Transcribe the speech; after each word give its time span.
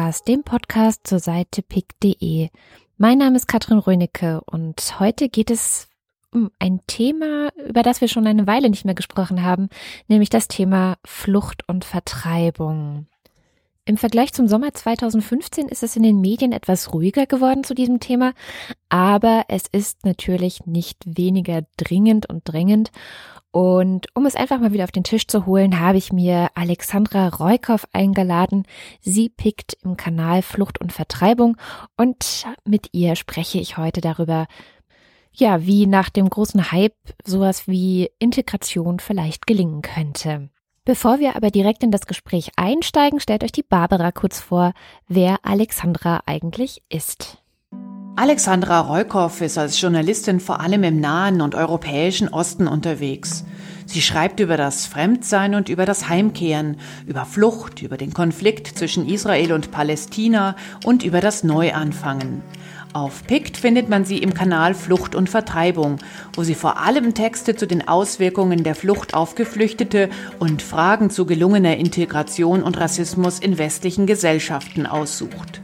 Podcast, 0.00 0.28
dem 0.28 0.44
Podcast 0.44 1.06
zur 1.06 1.18
Seite 1.18 1.60
pick.de. 1.60 2.48
Mein 2.96 3.18
Name 3.18 3.36
ist 3.36 3.46
Katrin 3.46 3.76
Rönecke 3.76 4.40
und 4.46 4.98
heute 4.98 5.28
geht 5.28 5.50
es 5.50 5.88
um 6.32 6.50
ein 6.58 6.80
Thema, 6.86 7.50
über 7.68 7.82
das 7.82 8.00
wir 8.00 8.08
schon 8.08 8.26
eine 8.26 8.46
Weile 8.46 8.70
nicht 8.70 8.86
mehr 8.86 8.94
gesprochen 8.94 9.42
haben, 9.42 9.68
nämlich 10.08 10.30
das 10.30 10.48
Thema 10.48 10.96
Flucht 11.04 11.68
und 11.68 11.84
Vertreibung. 11.84 13.08
Im 13.84 13.98
Vergleich 13.98 14.32
zum 14.32 14.48
Sommer 14.48 14.72
2015 14.72 15.68
ist 15.68 15.82
es 15.82 15.96
in 15.96 16.02
den 16.02 16.22
Medien 16.22 16.52
etwas 16.52 16.94
ruhiger 16.94 17.26
geworden 17.26 17.62
zu 17.62 17.74
diesem 17.74 18.00
Thema, 18.00 18.32
aber 18.88 19.44
es 19.48 19.64
ist 19.70 20.06
natürlich 20.06 20.64
nicht 20.64 21.04
weniger 21.04 21.66
dringend 21.76 22.26
und 22.26 22.40
drängend. 22.44 22.90
Und 23.52 24.06
um 24.14 24.26
es 24.26 24.36
einfach 24.36 24.60
mal 24.60 24.72
wieder 24.72 24.84
auf 24.84 24.92
den 24.92 25.02
Tisch 25.02 25.26
zu 25.26 25.44
holen, 25.44 25.80
habe 25.80 25.98
ich 25.98 26.12
mir 26.12 26.50
Alexandra 26.54 27.28
Reukow 27.28 27.84
eingeladen. 27.92 28.64
Sie 29.00 29.28
pickt 29.28 29.76
im 29.82 29.96
Kanal 29.96 30.42
Flucht 30.42 30.80
und 30.80 30.92
Vertreibung 30.92 31.56
und 31.96 32.46
mit 32.64 32.88
ihr 32.92 33.16
spreche 33.16 33.58
ich 33.58 33.76
heute 33.76 34.00
darüber, 34.00 34.46
ja, 35.32 35.64
wie 35.66 35.86
nach 35.86 36.10
dem 36.10 36.28
großen 36.28 36.70
Hype 36.70 36.94
sowas 37.24 37.66
wie 37.66 38.10
Integration 38.18 39.00
vielleicht 39.00 39.46
gelingen 39.46 39.82
könnte. 39.82 40.50
Bevor 40.84 41.18
wir 41.18 41.36
aber 41.36 41.50
direkt 41.50 41.82
in 41.82 41.90
das 41.90 42.06
Gespräch 42.06 42.52
einsteigen, 42.56 43.20
stellt 43.20 43.44
euch 43.44 43.52
die 43.52 43.62
Barbara 43.62 44.12
kurz 44.12 44.40
vor, 44.40 44.72
wer 45.08 45.38
Alexandra 45.42 46.22
eigentlich 46.26 46.82
ist. 46.88 47.39
Alexandra 48.16 48.80
Reukow 48.80 49.40
ist 49.40 49.56
als 49.56 49.80
Journalistin 49.80 50.40
vor 50.40 50.60
allem 50.60 50.82
im 50.84 51.00
Nahen 51.00 51.40
und 51.40 51.54
Europäischen 51.54 52.28
Osten 52.28 52.66
unterwegs. 52.66 53.44
Sie 53.86 54.02
schreibt 54.02 54.40
über 54.40 54.56
das 54.56 54.86
Fremdsein 54.86 55.54
und 55.54 55.68
über 55.68 55.86
das 55.86 56.08
Heimkehren, 56.08 56.76
über 57.06 57.24
Flucht, 57.24 57.82
über 57.82 57.96
den 57.96 58.12
Konflikt 58.12 58.66
zwischen 58.78 59.08
Israel 59.08 59.52
und 59.52 59.70
Palästina 59.70 60.54
und 60.84 61.02
über 61.02 61.20
das 61.20 61.44
Neuanfangen. 61.44 62.42
Auf 62.92 63.24
PICT 63.26 63.56
findet 63.56 63.88
man 63.88 64.04
sie 64.04 64.18
im 64.18 64.34
Kanal 64.34 64.74
Flucht 64.74 65.14
und 65.14 65.30
Vertreibung, 65.30 65.98
wo 66.34 66.42
sie 66.42 66.54
vor 66.54 66.78
allem 66.78 67.14
Texte 67.14 67.54
zu 67.54 67.66
den 67.66 67.86
Auswirkungen 67.86 68.64
der 68.64 68.74
Flucht 68.74 69.14
auf 69.14 69.36
Geflüchtete 69.36 70.10
und 70.40 70.60
Fragen 70.60 71.08
zu 71.10 71.24
gelungener 71.24 71.76
Integration 71.76 72.62
und 72.62 72.78
Rassismus 72.78 73.38
in 73.38 73.58
westlichen 73.58 74.06
Gesellschaften 74.06 74.86
aussucht. 74.86 75.60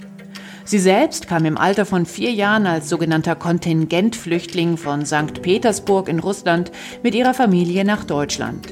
Sie 0.67 0.81
selbst 0.81 1.29
kam 1.29 1.45
im 1.45 1.57
Alter 1.57 1.87
von 1.87 2.07
vier 2.07 2.33
Jahren 2.33 2.67
als 2.67 2.89
sogenannter 2.89 3.37
Kontingentflüchtling 3.37 4.77
von 4.77 5.07
St. 5.07 5.41
Petersburg 5.41 6.09
in 6.09 6.19
Russland 6.19 6.73
mit 7.05 7.15
ihrer 7.15 7.35
Familie 7.35 7.85
nach 7.85 8.03
Deutschland. 8.03 8.67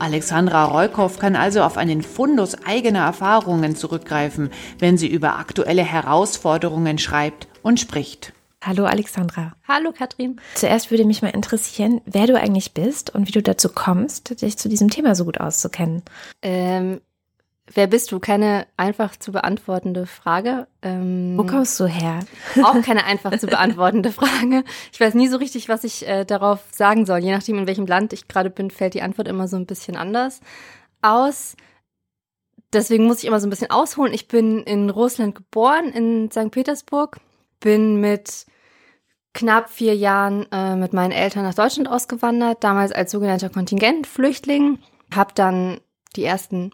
Alexandra 0.00 0.64
Reukow 0.64 1.16
kann 1.20 1.36
also 1.36 1.62
auf 1.62 1.76
einen 1.76 2.02
Fundus 2.02 2.56
eigener 2.64 3.04
Erfahrungen 3.04 3.76
zurückgreifen, 3.76 4.50
wenn 4.80 4.98
sie 4.98 5.06
über 5.06 5.38
aktuelle 5.38 5.84
Herausforderungen 5.84 6.98
schreibt 6.98 7.46
und 7.62 7.78
spricht. 7.78 8.32
Hallo 8.64 8.84
Alexandra. 8.84 9.52
Hallo 9.68 9.92
Katrin. 9.92 10.40
Zuerst 10.56 10.90
würde 10.90 11.04
mich 11.04 11.22
mal 11.22 11.28
interessieren, 11.28 12.00
wer 12.06 12.26
du 12.26 12.36
eigentlich 12.36 12.74
bist 12.74 13.14
und 13.14 13.28
wie 13.28 13.32
du 13.32 13.40
dazu 13.40 13.68
kommst, 13.68 14.42
dich 14.42 14.58
zu 14.58 14.68
diesem 14.68 14.90
Thema 14.90 15.14
so 15.14 15.24
gut 15.26 15.38
auszukennen. 15.38 16.02
Ähm, 16.42 17.00
wer 17.72 17.86
bist 17.86 18.12
du? 18.12 18.18
Keine 18.18 18.66
einfach 18.76 19.16
zu 19.16 19.32
beantwortende 19.32 20.06
Frage. 20.06 20.66
Ähm, 20.82 21.34
Wo 21.36 21.44
kommst 21.44 21.78
du 21.80 21.86
her? 21.86 22.20
Auch 22.62 22.80
keine 22.82 23.04
einfach 23.04 23.36
zu 23.38 23.46
beantwortende 23.46 24.12
Frage. 24.12 24.64
Ich 24.92 25.00
weiß 25.00 25.14
nie 25.14 25.28
so 25.28 25.36
richtig, 25.36 25.68
was 25.68 25.84
ich 25.84 26.06
äh, 26.06 26.24
darauf 26.24 26.60
sagen 26.72 27.06
soll. 27.06 27.18
Je 27.18 27.32
nachdem, 27.32 27.58
in 27.58 27.66
welchem 27.66 27.86
Land 27.86 28.12
ich 28.12 28.28
gerade 28.28 28.50
bin, 28.50 28.70
fällt 28.70 28.94
die 28.94 29.02
Antwort 29.02 29.28
immer 29.28 29.48
so 29.48 29.56
ein 29.56 29.66
bisschen 29.66 29.96
anders 29.96 30.40
aus. 31.02 31.56
Deswegen 32.72 33.06
muss 33.06 33.18
ich 33.18 33.24
immer 33.24 33.40
so 33.40 33.46
ein 33.46 33.50
bisschen 33.50 33.70
ausholen. 33.70 34.12
Ich 34.14 34.28
bin 34.28 34.62
in 34.62 34.90
Russland 34.90 35.34
geboren, 35.34 35.86
in 35.90 36.30
St. 36.30 36.50
Petersburg 36.50 37.18
bin 37.60 38.00
mit 38.00 38.46
knapp 39.34 39.70
vier 39.70 39.94
Jahren 39.94 40.46
äh, 40.50 40.74
mit 40.76 40.92
meinen 40.92 41.12
Eltern 41.12 41.44
nach 41.44 41.54
Deutschland 41.54 41.88
ausgewandert, 41.88 42.64
damals 42.64 42.92
als 42.92 43.12
sogenannter 43.12 43.50
Kontingentflüchtling. 43.50 44.78
Habe 45.14 45.32
dann 45.34 45.80
die 46.16 46.24
ersten 46.24 46.70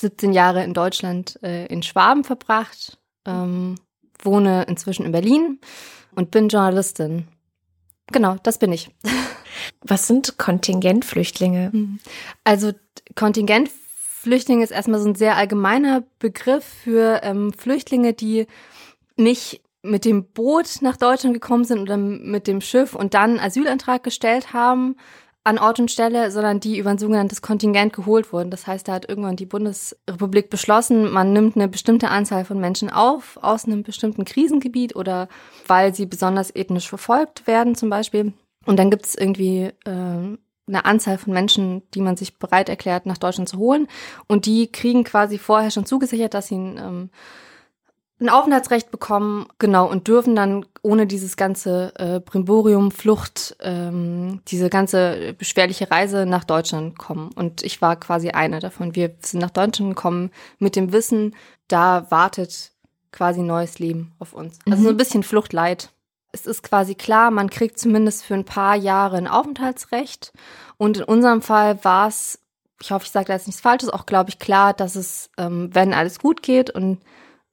17 0.00 0.32
Jahre 0.32 0.62
in 0.64 0.74
Deutschland 0.74 1.38
äh, 1.42 1.66
in 1.66 1.82
Schwaben 1.82 2.24
verbracht, 2.24 2.98
ähm, 3.26 3.76
wohne 4.22 4.64
inzwischen 4.64 5.06
in 5.06 5.12
Berlin 5.12 5.60
und 6.14 6.30
bin 6.30 6.48
Journalistin. 6.48 7.26
Genau, 8.12 8.36
das 8.42 8.58
bin 8.58 8.72
ich. 8.72 8.90
Was 9.80 10.06
sind 10.06 10.38
Kontingentflüchtlinge? 10.38 11.72
Hm. 11.72 11.98
Also 12.44 12.72
Kontingentflüchtlinge 13.14 14.62
ist 14.62 14.70
erstmal 14.70 15.00
so 15.00 15.08
ein 15.08 15.14
sehr 15.14 15.36
allgemeiner 15.36 16.04
Begriff 16.18 16.64
für 16.64 17.20
ähm, 17.22 17.52
Flüchtlinge, 17.52 18.12
die 18.12 18.46
nicht 19.16 19.62
mit 19.82 20.04
dem 20.04 20.24
Boot 20.24 20.82
nach 20.82 20.96
Deutschland 20.96 21.34
gekommen 21.34 21.64
sind 21.64 21.80
oder 21.80 21.96
mit 21.96 22.46
dem 22.46 22.60
Schiff 22.60 22.94
und 22.94 23.14
dann 23.14 23.38
Asylantrag 23.38 24.02
gestellt 24.02 24.52
haben 24.52 24.96
an 25.46 25.60
Ort 25.60 25.78
und 25.78 25.92
Stelle, 25.92 26.32
sondern 26.32 26.58
die 26.58 26.76
über 26.76 26.90
ein 26.90 26.98
sogenanntes 26.98 27.40
Kontingent 27.40 27.92
geholt 27.92 28.32
wurden. 28.32 28.50
Das 28.50 28.66
heißt, 28.66 28.88
da 28.88 28.94
hat 28.94 29.08
irgendwann 29.08 29.36
die 29.36 29.46
Bundesrepublik 29.46 30.50
beschlossen, 30.50 31.12
man 31.12 31.32
nimmt 31.32 31.54
eine 31.54 31.68
bestimmte 31.68 32.08
Anzahl 32.08 32.44
von 32.44 32.58
Menschen 32.58 32.90
auf 32.90 33.38
aus 33.40 33.64
einem 33.64 33.84
bestimmten 33.84 34.24
Krisengebiet 34.24 34.96
oder 34.96 35.28
weil 35.68 35.94
sie 35.94 36.06
besonders 36.06 36.52
ethnisch 36.54 36.88
verfolgt 36.88 37.46
werden 37.46 37.76
zum 37.76 37.90
Beispiel. 37.90 38.32
Und 38.64 38.76
dann 38.80 38.90
gibt 38.90 39.06
es 39.06 39.14
irgendwie 39.14 39.70
äh, 39.84 40.36
eine 40.68 40.84
Anzahl 40.84 41.16
von 41.16 41.32
Menschen, 41.32 41.82
die 41.94 42.00
man 42.00 42.16
sich 42.16 42.40
bereit 42.40 42.68
erklärt, 42.68 43.06
nach 43.06 43.18
Deutschland 43.18 43.48
zu 43.48 43.58
holen. 43.58 43.86
Und 44.26 44.46
die 44.46 44.66
kriegen 44.66 45.04
quasi 45.04 45.38
vorher 45.38 45.70
schon 45.70 45.86
zugesichert, 45.86 46.34
dass 46.34 46.48
sie 46.48 46.56
ähm, 46.56 47.10
ein 48.18 48.30
Aufenthaltsrecht 48.30 48.90
bekommen, 48.90 49.46
genau, 49.58 49.88
und 49.90 50.08
dürfen 50.08 50.34
dann 50.34 50.64
ohne 50.82 51.06
dieses 51.06 51.36
ganze 51.36 51.92
äh, 51.96 52.20
Brimborium, 52.20 52.90
Flucht, 52.90 53.56
ähm, 53.60 54.40
diese 54.48 54.70
ganze 54.70 55.34
beschwerliche 55.34 55.90
Reise 55.90 56.24
nach 56.24 56.44
Deutschland 56.44 56.98
kommen. 56.98 57.30
Und 57.34 57.62
ich 57.62 57.82
war 57.82 57.96
quasi 57.96 58.30
eine 58.30 58.60
davon. 58.60 58.94
Wir 58.94 59.14
sind 59.20 59.40
nach 59.40 59.50
Deutschland 59.50 59.96
gekommen 59.96 60.30
mit 60.58 60.76
dem 60.76 60.92
Wissen, 60.92 61.34
da 61.68 62.10
wartet 62.10 62.72
quasi 63.12 63.40
neues 63.40 63.78
Leben 63.78 64.14
auf 64.18 64.32
uns. 64.32 64.58
Also 64.66 64.78
mhm. 64.78 64.84
so 64.84 64.90
ein 64.90 64.96
bisschen 64.96 65.22
Fluchtleid. 65.22 65.90
Es 66.32 66.46
ist 66.46 66.62
quasi 66.62 66.94
klar, 66.94 67.30
man 67.30 67.50
kriegt 67.50 67.78
zumindest 67.78 68.24
für 68.24 68.34
ein 68.34 68.44
paar 68.44 68.76
Jahre 68.76 69.16
ein 69.16 69.28
Aufenthaltsrecht. 69.28 70.32
Und 70.76 70.98
in 70.98 71.04
unserem 71.04 71.42
Fall 71.42 71.82
war 71.84 72.08
es, 72.08 72.38
ich 72.80 72.90
hoffe, 72.92 73.04
ich 73.04 73.10
sage 73.10 73.26
da 73.26 73.32
jetzt 73.34 73.46
nichts 73.46 73.62
Falsches, 73.62 73.88
auch 73.88 74.06
glaube 74.06 74.30
ich 74.30 74.38
klar, 74.38 74.72
dass 74.72 74.96
es, 74.96 75.30
ähm, 75.38 75.70
wenn 75.72 75.94
alles 75.94 76.18
gut 76.18 76.42
geht 76.42 76.70
und 76.70 77.00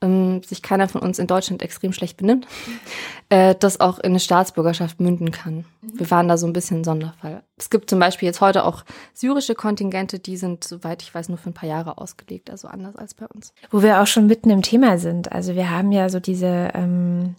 ähm, 0.03 0.43
sich 0.43 0.61
keiner 0.61 0.87
von 0.87 1.01
uns 1.01 1.17
in 1.17 1.27
Deutschland 1.27 1.61
extrem 1.61 1.93
schlecht 1.93 2.17
benimmt, 2.17 2.45
äh, 3.29 3.55
das 3.59 3.79
auch 3.79 3.99
in 3.99 4.11
eine 4.11 4.19
Staatsbürgerschaft 4.19 4.99
münden 4.99 5.31
kann. 5.31 5.65
Wir 5.81 6.09
waren 6.11 6.27
da 6.27 6.37
so 6.37 6.45
ein 6.45 6.53
bisschen 6.53 6.81
ein 6.81 6.83
Sonderfall. 6.83 7.43
Es 7.57 7.69
gibt 7.69 7.89
zum 7.89 7.99
Beispiel 7.99 8.27
jetzt 8.27 8.41
heute 8.41 8.65
auch 8.65 8.83
syrische 9.13 9.55
Kontingente, 9.55 10.19
die 10.19 10.37
sind, 10.37 10.63
soweit 10.63 11.01
ich 11.01 11.13
weiß, 11.13 11.29
nur 11.29 11.37
für 11.37 11.49
ein 11.49 11.53
paar 11.53 11.69
Jahre 11.69 11.97
ausgelegt, 11.97 12.49
also 12.49 12.67
anders 12.67 12.95
als 12.95 13.13
bei 13.13 13.25
uns. 13.27 13.53
Wo 13.71 13.81
wir 13.81 14.01
auch 14.01 14.07
schon 14.07 14.27
mitten 14.27 14.49
im 14.49 14.61
Thema 14.61 14.97
sind. 14.97 15.31
Also 15.31 15.55
wir 15.55 15.69
haben 15.69 15.91
ja 15.91 16.09
so 16.09 16.19
diese, 16.19 16.69
ähm, 16.73 17.35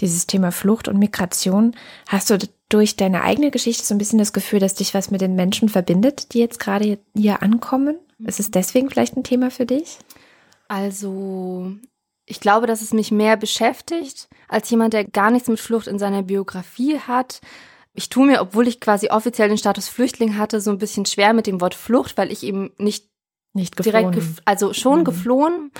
dieses 0.00 0.26
Thema 0.26 0.52
Flucht 0.52 0.88
und 0.88 0.98
Migration. 0.98 1.74
Hast 2.08 2.30
du 2.30 2.38
durch 2.68 2.96
deine 2.96 3.22
eigene 3.22 3.50
Geschichte 3.50 3.84
so 3.84 3.94
ein 3.94 3.98
bisschen 3.98 4.18
das 4.18 4.32
Gefühl, 4.32 4.58
dass 4.58 4.74
dich 4.74 4.94
was 4.94 5.10
mit 5.10 5.20
den 5.20 5.36
Menschen 5.36 5.68
verbindet, 5.68 6.32
die 6.32 6.40
jetzt 6.40 6.58
gerade 6.58 6.98
hier 7.14 7.42
ankommen? 7.42 7.96
Ist 8.18 8.40
es 8.40 8.50
deswegen 8.50 8.90
vielleicht 8.90 9.16
ein 9.16 9.24
Thema 9.24 9.50
für 9.50 9.66
dich? 9.66 9.98
Also, 10.68 11.72
ich 12.26 12.40
glaube, 12.40 12.66
dass 12.66 12.82
es 12.82 12.92
mich 12.92 13.10
mehr 13.10 13.36
beschäftigt 13.36 14.28
als 14.48 14.68
jemand, 14.70 14.94
der 14.94 15.04
gar 15.04 15.30
nichts 15.30 15.48
mit 15.48 15.60
Flucht 15.60 15.86
in 15.86 15.98
seiner 15.98 16.22
Biografie 16.22 16.98
hat. 16.98 17.40
Ich 17.94 18.08
tue 18.08 18.26
mir, 18.26 18.40
obwohl 18.40 18.68
ich 18.68 18.80
quasi 18.80 19.08
offiziell 19.08 19.48
den 19.48 19.58
Status 19.58 19.88
Flüchtling 19.88 20.36
hatte, 20.36 20.60
so 20.60 20.70
ein 20.70 20.78
bisschen 20.78 21.06
schwer 21.06 21.32
mit 21.32 21.46
dem 21.46 21.60
Wort 21.60 21.74
Flucht, 21.74 22.18
weil 22.18 22.30
ich 22.30 22.42
eben 22.42 22.72
nicht, 22.78 23.08
nicht 23.54 23.82
direkt, 23.84 24.12
gef 24.12 24.42
also 24.44 24.72
schon 24.74 25.00
mhm. 25.00 25.04
geflohen. 25.04 25.72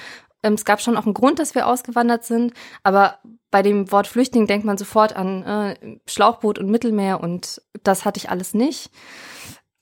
Ähm, 0.43 0.55
es 0.55 0.65
gab 0.65 0.81
schon 0.81 0.97
auch 0.97 1.05
einen 1.05 1.15
Grund, 1.15 1.38
dass 1.38 1.55
wir 1.55 1.67
ausgewandert 1.67 2.25
sind, 2.25 2.55
aber 2.83 3.19
bei 3.50 3.62
dem 3.62 3.91
Wort 3.91 4.06
Flüchtling 4.06 4.47
denkt 4.47 4.65
man 4.65 4.79
sofort 4.79 5.15
an 5.15 5.43
äh, 5.43 5.99
Schlauchboot 6.06 6.59
und 6.59 6.71
Mittelmeer 6.71 7.21
und 7.21 7.61
das 7.83 8.05
hatte 8.05 8.19
ich 8.19 8.31
alles 8.31 8.55
nicht. 8.55 8.91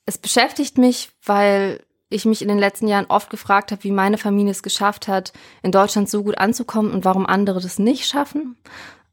Es 0.06 0.18
beschäftigt 0.18 0.78
mich, 0.78 1.10
weil 1.24 1.80
ich 2.14 2.24
mich 2.24 2.42
in 2.42 2.48
den 2.48 2.58
letzten 2.58 2.88
Jahren 2.88 3.06
oft 3.06 3.30
gefragt 3.30 3.72
habe, 3.72 3.84
wie 3.84 3.90
meine 3.90 4.18
Familie 4.18 4.52
es 4.52 4.62
geschafft 4.62 5.08
hat, 5.08 5.32
in 5.62 5.72
Deutschland 5.72 6.08
so 6.08 6.22
gut 6.22 6.38
anzukommen 6.38 6.92
und 6.92 7.04
warum 7.04 7.26
andere 7.26 7.60
das 7.60 7.78
nicht 7.78 8.06
schaffen. 8.06 8.56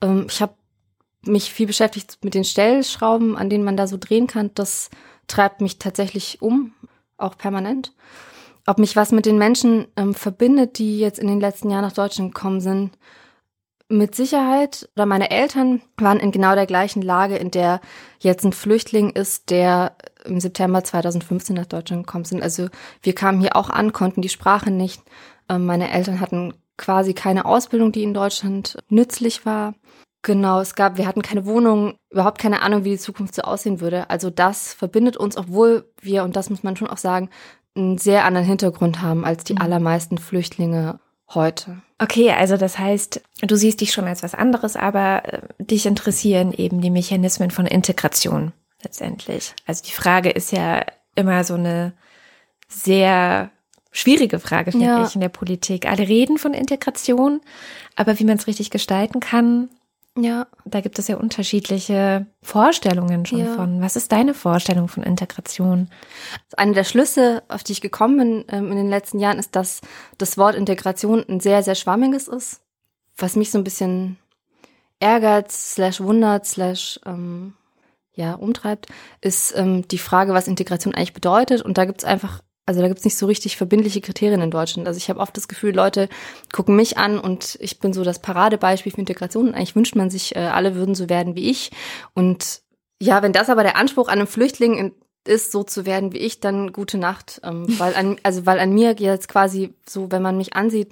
Ähm, 0.01 0.27
ich 0.29 0.41
habe 0.41 0.53
mich 1.23 1.51
viel 1.51 1.67
beschäftigt 1.67 2.19
mit 2.23 2.33
den 2.33 2.43
Stellschrauben, 2.43 3.37
an 3.37 3.49
denen 3.49 3.63
man 3.63 3.77
da 3.77 3.87
so 3.87 3.97
drehen 3.97 4.27
kann. 4.27 4.51
Das 4.55 4.89
treibt 5.27 5.61
mich 5.61 5.79
tatsächlich 5.79 6.41
um, 6.41 6.73
auch 7.17 7.37
permanent. 7.37 7.93
Ob 8.67 8.77
mich 8.77 8.95
was 8.95 9.11
mit 9.11 9.25
den 9.25 9.37
Menschen 9.37 9.87
ähm, 9.95 10.13
verbindet, 10.13 10.77
die 10.77 10.99
jetzt 10.99 11.19
in 11.19 11.27
den 11.27 11.39
letzten 11.39 11.69
Jahren 11.69 11.83
nach 11.83 11.93
Deutschland 11.93 12.33
gekommen 12.33 12.61
sind, 12.61 12.97
mit 13.89 14.15
Sicherheit, 14.15 14.89
oder 14.95 15.05
meine 15.05 15.31
Eltern 15.31 15.81
waren 15.97 16.19
in 16.19 16.31
genau 16.31 16.55
der 16.55 16.65
gleichen 16.65 17.01
Lage, 17.01 17.35
in 17.35 17.51
der 17.51 17.81
jetzt 18.19 18.45
ein 18.45 18.53
Flüchtling 18.53 19.09
ist, 19.09 19.49
der 19.49 19.95
im 20.25 20.39
September 20.39 20.83
2015 20.83 21.55
nach 21.55 21.65
Deutschland 21.65 22.05
gekommen 22.05 22.25
sind. 22.25 22.41
Also 22.41 22.67
wir 23.01 23.13
kamen 23.13 23.41
hier 23.41 23.55
auch 23.55 23.69
an, 23.69 23.93
konnten 23.93 24.21
die 24.21 24.29
Sprache 24.29 24.71
nicht. 24.71 25.01
Ähm, 25.49 25.65
meine 25.65 25.91
Eltern 25.91 26.19
hatten 26.19 26.53
quasi 26.77 27.13
keine 27.13 27.45
Ausbildung, 27.45 27.91
die 27.91 28.03
in 28.03 28.13
Deutschland 28.13 28.77
nützlich 28.89 29.45
war. 29.45 29.75
Genau, 30.23 30.59
es 30.59 30.75
gab, 30.75 30.97
wir 30.97 31.07
hatten 31.07 31.23
keine 31.23 31.45
Wohnung, 31.45 31.95
überhaupt 32.11 32.39
keine 32.39 32.61
Ahnung, 32.61 32.83
wie 32.83 32.91
die 32.91 32.97
Zukunft 32.97 33.33
so 33.33 33.41
aussehen 33.41 33.81
würde. 33.81 34.09
Also 34.09 34.29
das 34.29 34.73
verbindet 34.73 35.17
uns, 35.17 35.35
obwohl 35.35 35.91
wir, 35.99 36.23
und 36.23 36.35
das 36.35 36.49
muss 36.49 36.63
man 36.63 36.75
schon 36.75 36.89
auch 36.89 36.97
sagen, 36.97 37.29
einen 37.75 37.97
sehr 37.97 38.25
anderen 38.25 38.45
Hintergrund 38.45 39.01
haben 39.01 39.25
als 39.25 39.43
die 39.43 39.53
mhm. 39.53 39.61
allermeisten 39.61 40.17
Flüchtlinge 40.17 40.99
heute. 41.33 41.81
Okay, 41.97 42.31
also 42.31 42.57
das 42.57 42.77
heißt, 42.77 43.21
du 43.41 43.55
siehst 43.55 43.81
dich 43.81 43.93
schon 43.93 44.05
als 44.05 44.23
was 44.23 44.35
anderes, 44.35 44.75
aber 44.75 45.23
äh, 45.25 45.41
dich 45.59 45.85
interessieren 45.85 46.51
eben 46.51 46.81
die 46.81 46.89
Mechanismen 46.89 47.51
von 47.51 47.65
Integration 47.65 48.53
letztendlich. 48.83 49.53
Also 49.65 49.83
die 49.83 49.91
Frage 49.91 50.29
ist 50.29 50.51
ja 50.51 50.85
immer 51.15 51.43
so 51.43 51.55
eine 51.55 51.93
sehr 52.67 53.51
schwierige 53.91 54.39
Frage, 54.39 54.71
finde 54.71 54.85
ja. 54.85 55.05
ich, 55.05 55.15
in 55.15 55.21
der 55.21 55.29
Politik. 55.29 55.85
Alle 55.85 56.07
reden 56.07 56.37
von 56.37 56.53
Integration, 56.53 57.41
aber 57.95 58.19
wie 58.19 58.23
man 58.23 58.37
es 58.37 58.47
richtig 58.47 58.69
gestalten 58.69 59.19
kann, 59.19 59.69
ja. 60.17 60.47
Da 60.65 60.81
gibt 60.81 60.99
es 60.99 61.07
ja 61.07 61.15
unterschiedliche 61.15 62.25
Vorstellungen 62.41 63.25
schon 63.25 63.39
ja. 63.39 63.55
von. 63.55 63.81
Was 63.81 63.95
ist 63.95 64.11
deine 64.11 64.33
Vorstellung 64.33 64.89
von 64.89 65.03
Integration? 65.03 65.89
Eine 66.57 66.73
der 66.73 66.83
Schlüsse, 66.83 67.43
auf 67.47 67.63
die 67.63 67.71
ich 67.71 67.81
gekommen 67.81 68.17
bin 68.17 68.45
ähm, 68.49 68.71
in 68.71 68.77
den 68.77 68.89
letzten 68.89 69.19
Jahren, 69.19 69.39
ist, 69.39 69.55
dass 69.55 69.79
das 70.17 70.37
Wort 70.37 70.55
Integration 70.55 71.23
ein 71.27 71.39
sehr, 71.39 71.63
sehr 71.63 71.75
schwammiges 71.75 72.27
ist. 72.27 72.61
Was 73.15 73.37
mich 73.37 73.51
so 73.51 73.57
ein 73.57 73.63
bisschen 73.63 74.17
ärgert, 74.99 75.51
slash 75.51 76.01
wundert, 76.01 76.45
slash 76.45 76.99
ähm, 77.05 77.53
ja, 78.13 78.33
umtreibt, 78.33 78.87
ist 79.21 79.53
ähm, 79.55 79.87
die 79.87 79.97
Frage, 79.97 80.33
was 80.33 80.47
Integration 80.47 80.93
eigentlich 80.93 81.13
bedeutet. 81.13 81.61
Und 81.61 81.77
da 81.77 81.85
gibt 81.85 82.01
es 82.01 82.05
einfach 82.05 82.41
also 82.65 82.79
da 82.81 82.87
gibt's 82.87 83.03
nicht 83.03 83.17
so 83.17 83.25
richtig 83.25 83.57
verbindliche 83.57 84.01
Kriterien 84.01 84.41
in 84.41 84.51
Deutschland. 84.51 84.87
Also 84.87 84.97
ich 84.97 85.09
habe 85.09 85.19
oft 85.19 85.35
das 85.35 85.47
Gefühl, 85.47 85.75
Leute 85.75 86.07
gucken 86.53 86.75
mich 86.75 86.97
an 86.97 87.19
und 87.19 87.57
ich 87.59 87.79
bin 87.79 87.91
so 87.91 88.03
das 88.03 88.19
Paradebeispiel 88.19 88.91
für 88.91 88.99
Integration. 88.99 89.49
Und 89.49 89.55
eigentlich 89.55 89.75
wünscht 89.75 89.95
man 89.95 90.09
sich, 90.09 90.35
äh, 90.35 90.39
alle 90.39 90.75
würden 90.75 90.95
so 90.95 91.09
werden 91.09 91.35
wie 91.35 91.49
ich. 91.49 91.71
Und 92.13 92.61
ja, 93.01 93.23
wenn 93.23 93.33
das 93.33 93.49
aber 93.49 93.63
der 93.63 93.77
Anspruch 93.77 94.07
an 94.07 94.19
einem 94.19 94.27
Flüchtling 94.27 94.93
ist, 95.25 95.51
so 95.51 95.63
zu 95.63 95.85
werden 95.85 96.13
wie 96.13 96.19
ich, 96.19 96.39
dann 96.39 96.71
gute 96.71 96.97
Nacht. 96.97 97.41
Ähm, 97.43 97.65
weil 97.79 97.95
an, 97.95 98.17
also 98.23 98.45
weil 98.45 98.59
an 98.59 98.73
mir 98.73 98.95
jetzt 98.97 99.27
quasi 99.27 99.73
so, 99.85 100.11
wenn 100.11 100.21
man 100.21 100.37
mich 100.37 100.55
ansieht, 100.55 100.91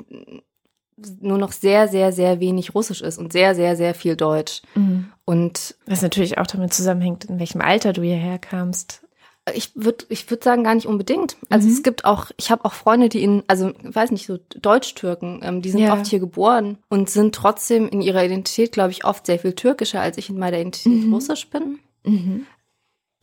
nur 1.19 1.38
noch 1.38 1.51
sehr, 1.51 1.88
sehr, 1.88 2.12
sehr 2.12 2.40
wenig 2.40 2.75
Russisch 2.75 3.01
ist 3.01 3.18
und 3.18 3.31
sehr, 3.34 3.56
sehr, 3.56 3.75
sehr 3.75 3.94
viel 3.94 4.16
Deutsch. 4.16 4.62
Mhm. 4.75 5.12
Und 5.25 5.75
was 5.86 6.01
natürlich 6.01 6.38
auch 6.38 6.48
damit 6.48 6.74
zusammenhängt, 6.74 7.25
in 7.25 7.40
welchem 7.40 7.62
Alter 7.62 7.94
du 7.94 8.01
hierher 8.01 8.40
kamst 8.40 9.04
ich 9.56 9.72
würde 9.75 10.06
ich 10.10 10.30
würde 10.30 10.44
sagen 10.44 10.63
gar 10.63 10.75
nicht 10.75 10.86
unbedingt. 10.86 11.38
Also 11.50 11.68
mhm. 11.68 11.74
es 11.74 11.84
gibt 11.84 12.06
auch, 12.06 12.31
ich 12.38 12.51
habe 12.51 12.66
auch 12.66 12.74
Freunde, 12.74 13.10
die 13.10 13.24
in, 13.24 13.44
also 13.48 13.72
weiß 13.84 14.12
nicht 14.12 14.25
so 14.25 14.38
Deutsch-Türken, 14.62 15.42
ähm, 15.44 15.62
die 15.62 15.69
sind 15.72 15.81
ja. 15.81 15.94
oft 15.94 16.07
hier 16.07 16.19
geboren 16.19 16.78
und 16.90 17.10
sind 17.10 17.36
trotzdem 17.36 17.88
in 17.88 18.01
ihrer 18.01 18.24
Identität, 18.24 18.72
glaube 18.72 18.92
ich, 18.92 19.06
oft 19.06 19.25
sehr 19.25 19.40
viel 19.40 19.54
türkischer, 19.54 20.01
als 20.01 20.18
ich 20.18 20.30
in 20.30 20.38
meiner 20.38 20.60
Identität 20.60 21.06
mhm. 21.06 21.13
russisch 21.13 21.50
bin. 21.50 21.80
Mhm. 22.04 22.46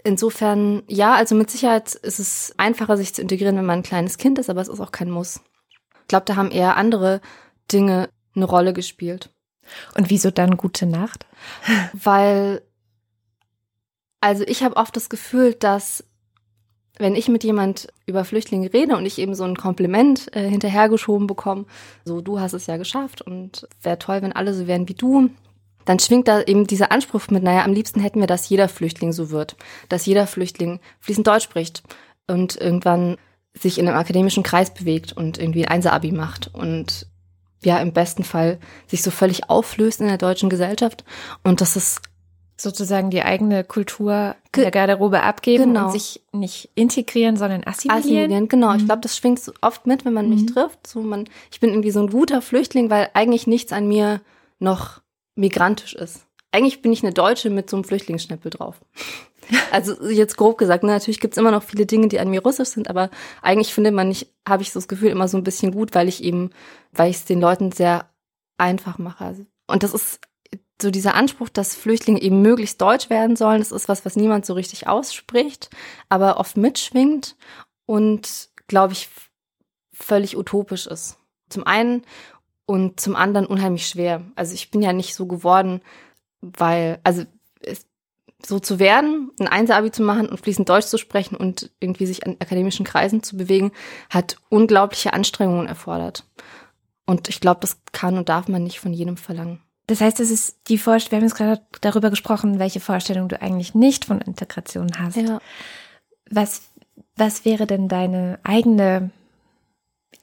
Insofern, 0.05 0.83
ja, 0.89 1.15
also 1.15 1.35
mit 1.35 1.51
Sicherheit 1.51 1.95
ist 1.95 2.21
es 2.21 2.55
einfacher, 2.59 2.97
sich 2.97 3.15
zu 3.15 3.23
integrieren, 3.23 3.57
wenn 3.57 3.67
man 3.67 3.81
ein 3.81 3.85
kleines 3.85 4.19
Kind 4.19 4.39
ist, 4.39 4.51
aber 4.51 4.61
es 4.61 4.69
ist 4.69 4.81
auch 4.81 4.93
kein 4.93 5.11
Muss. 5.11 5.41
Ich 6.03 6.09
glaube, 6.09 6.27
da 6.27 6.37
haben 6.37 6.53
eher 6.53 6.77
andere 6.77 7.21
Dinge 7.73 8.09
eine 8.35 8.45
Rolle 8.45 8.73
gespielt. 8.73 9.31
Und 9.97 10.11
wieso 10.11 10.31
dann 10.31 10.57
gute 10.57 10.87
Nacht? 10.87 11.27
Weil 11.93 12.63
also 14.21 14.45
ich 14.47 14.63
habe 14.63 14.77
oft 14.77 14.97
das 14.97 15.09
Gefühl, 15.09 15.55
dass 15.55 16.05
wenn 16.99 17.15
ich 17.15 17.29
mit 17.29 17.45
jemand 17.45 17.89
über 18.07 18.25
Flüchtlinge 18.25 18.73
rede 18.73 18.97
und 18.97 19.05
ich 19.05 19.19
eben 19.19 19.35
so 19.35 19.45
ein 19.45 19.57
Kompliment 19.57 20.35
äh, 20.35 20.49
hinterhergeschoben 20.49 21.27
bekomme, 21.27 21.67
so 22.05 22.21
du 22.21 22.41
hast 22.41 22.55
es 22.55 22.67
ja 22.67 22.77
geschafft 22.77 23.21
und 23.23 23.69
wäre 23.83 23.99
toll, 23.99 24.23
wenn 24.23 24.33
alle 24.33 24.55
so 24.55 24.67
wären 24.67 24.89
wie 24.89 24.95
du, 24.95 25.31
dann 25.85 25.99
schwingt 25.99 26.27
da 26.27 26.43
eben 26.43 26.67
dieser 26.67 26.91
Anspruch 26.91 27.29
mit, 27.29 27.43
naja, 27.43 27.65
am 27.65 27.73
liebsten 27.73 28.01
hätten 28.01 28.19
wir, 28.19 28.27
dass 28.27 28.49
jeder 28.49 28.69
Flüchtling 28.69 29.13
so 29.13 29.31
wird, 29.31 29.57
dass 29.89 30.07
jeder 30.07 30.27
Flüchtling 30.27 30.81
fließend 31.01 31.27
Deutsch 31.27 31.45
spricht 31.45 31.83
und 32.27 32.57
irgendwann 32.57 33.19
sich 33.55 33.79
in 33.79 33.87
einem 33.87 33.97
akademischen 33.97 34.43
Kreis 34.43 34.73
bewegt 34.73 35.13
und 35.13 35.39
irgendwie 35.39 35.67
ein 35.67 35.73
Einser-Abi 35.73 36.13
macht 36.13 36.53
und 36.53 37.07
ja, 37.67 37.79
im 37.79 37.93
besten 37.93 38.23
Fall 38.23 38.59
sich 38.87 39.03
so 39.03 39.11
völlig 39.11 39.51
auflöst 39.51 40.01
in 40.01 40.07
der 40.07 40.19
deutschen 40.19 40.49
Gesellschaft. 40.49 41.05
Und 41.43 41.61
das 41.61 41.77
ist 41.77 42.01
sozusagen 42.57 43.11
die 43.11 43.23
eigene 43.23 43.65
Kultur 43.65 44.37
Ge 44.53 44.63
der 44.63 44.71
Garderobe 44.71 45.23
abgeben 45.23 45.65
genau. 45.65 45.87
und 45.87 45.93
sich 45.93 46.23
nicht 46.33 46.71
integrieren, 46.77 47.37
sondern 47.37 47.65
assimilieren. 47.65 48.05
Assimilieren, 48.05 48.49
genau. 48.49 48.71
Mhm. 48.71 48.79
Ich 48.79 48.85
glaube, 48.87 49.01
das 49.01 49.17
schwingt 49.17 49.41
so 49.41 49.53
oft 49.61 49.87
mit, 49.87 50.05
wenn 50.05 50.15
man 50.15 50.31
mich 50.31 50.43
mhm. 50.43 50.47
trifft. 50.47 50.87
So 50.87 51.03
man, 51.03 51.29
ich 51.51 51.61
bin 51.61 51.71
irgendwie 51.71 51.91
so 51.91 52.01
ein 52.01 52.09
guter 52.09 52.41
Flüchtling, 52.41 52.89
weil 52.89 53.11
eigentlich 53.15 53.47
nichts 53.47 53.73
an 53.73 53.89
mir 53.89 54.21
noch 54.61 55.03
migrantisch 55.35 55.95
ist. 55.95 56.25
Eigentlich 56.53 56.81
bin 56.81 56.93
ich 56.93 57.03
eine 57.03 57.13
Deutsche 57.13 57.51
mit 57.51 57.69
so 57.69 57.77
einem 57.77 57.85
Flüchtlingsschnäppel 57.85 58.51
drauf. 58.53 58.81
Also 59.71 60.09
jetzt 60.09 60.37
grob 60.37 60.59
gesagt, 60.59 60.85
ne, 60.85 60.93
natürlich 60.93 61.21
gibt's 61.21 61.37
immer 61.37 61.51
noch 61.51 61.63
viele 61.63 61.87
Dinge, 61.87 62.09
die 62.09 62.19
an 62.21 62.31
mir 62.31 62.43
russisch 62.43 62.69
sind, 62.71 62.89
aber 62.89 63.11
eigentlich 63.43 63.75
finde 63.75 63.93
man 63.93 64.09
nicht, 64.09 64.33
habe 64.47 64.63
ich 64.63 64.73
so 64.73 64.79
das 64.79 64.89
Gefühl 64.89 65.11
immer 65.11 65.29
so 65.29 65.37
ein 65.37 65.45
bisschen 65.45 65.73
gut, 65.73 65.95
weil 65.95 66.09
ich 66.09 66.23
eben, 66.23 66.51
weil 66.93 67.11
ich 67.11 67.17
es 67.17 67.25
den 67.25 67.41
Leuten 67.41 67.73
sehr 67.73 68.09
einfach 68.59 68.99
mache. 68.99 69.25
Also, 69.25 69.47
und 69.67 69.83
das 69.83 69.95
ist 69.95 70.21
so 70.81 70.91
dieser 70.91 71.15
Anspruch, 71.15 71.49
dass 71.49 71.75
Flüchtlinge 71.75 72.21
eben 72.21 72.43
möglichst 72.43 72.81
deutsch 72.81 73.09
werden 73.09 73.37
sollen, 73.37 73.61
das 73.61 73.73
ist 73.73 73.89
was, 73.89 74.05
was 74.05 74.17
niemand 74.17 74.45
so 74.45 74.55
richtig 74.55 74.87
ausspricht, 74.89 75.71
aber 76.09 76.39
oft 76.39 76.57
mitschwingt 76.57 77.37
und, 77.87 78.51
glaube 78.67 78.93
ich, 78.93 79.09
völlig 79.93 80.37
utopisch 80.37 80.87
ist. 80.87 81.19
Zum 81.49 81.67
einen 81.67 82.03
und 82.67 83.01
zum 83.01 83.17
anderen 83.17 83.47
unheimlich 83.47 83.87
schwer. 83.87 84.23
Also 84.35 84.53
ich 84.55 84.71
bin 84.71 84.83
ja 84.83 84.93
nicht 84.93 85.15
so 85.15 85.27
geworden, 85.27 85.81
weil, 86.41 87.01
also 87.05 87.25
es, 87.61 87.87
so 88.45 88.59
zu 88.59 88.79
werden, 88.79 89.31
ein 89.41 89.49
Einser-Abi 89.49 89.91
zu 89.91 90.03
machen 90.03 90.29
und 90.29 90.41
fließend 90.41 90.69
Deutsch 90.69 90.87
zu 90.87 90.99
sprechen 90.99 91.37
und 91.37 91.71
irgendwie 91.81 92.07
sich 92.07 92.27
an 92.27 92.37
akademischen 92.39 92.85
Kreisen 92.85 93.23
zu 93.23 93.37
bewegen, 93.37 93.73
hat 94.11 94.37
unglaubliche 94.49 95.13
Anstrengungen 95.13 95.67
erfordert. 95.67 96.25
Und 97.07 97.29
ich 97.29 97.41
glaube, 97.41 97.61
das 97.61 97.79
kann 97.93 98.19
und 98.19 98.29
darf 98.29 98.49
man 98.49 98.63
nicht 98.63 98.81
von 98.81 98.93
jedem 98.93 99.17
verlangen. 99.17 99.63
Das 99.87 100.01
heißt, 100.01 100.19
es 100.19 100.31
ist 100.31 100.69
die 100.69 100.79
Vorstellung, 100.79 101.13
wir 101.13 101.17
haben 101.19 101.29
jetzt 101.29 101.37
gerade 101.37 101.63
darüber 101.81 102.11
gesprochen, 102.11 102.59
welche 102.59 102.81
Vorstellung 102.81 103.29
du 103.29 103.41
eigentlich 103.41 103.75
nicht 103.75 104.05
von 104.05 104.21
Integration 104.21 104.91
hast. 104.99 105.17
Ja. 105.17 105.39
Was, 106.29 106.63
was 107.15 107.45
wäre 107.45 107.67
denn 107.67 107.89
deine 107.89 108.41
eigene 108.43 109.11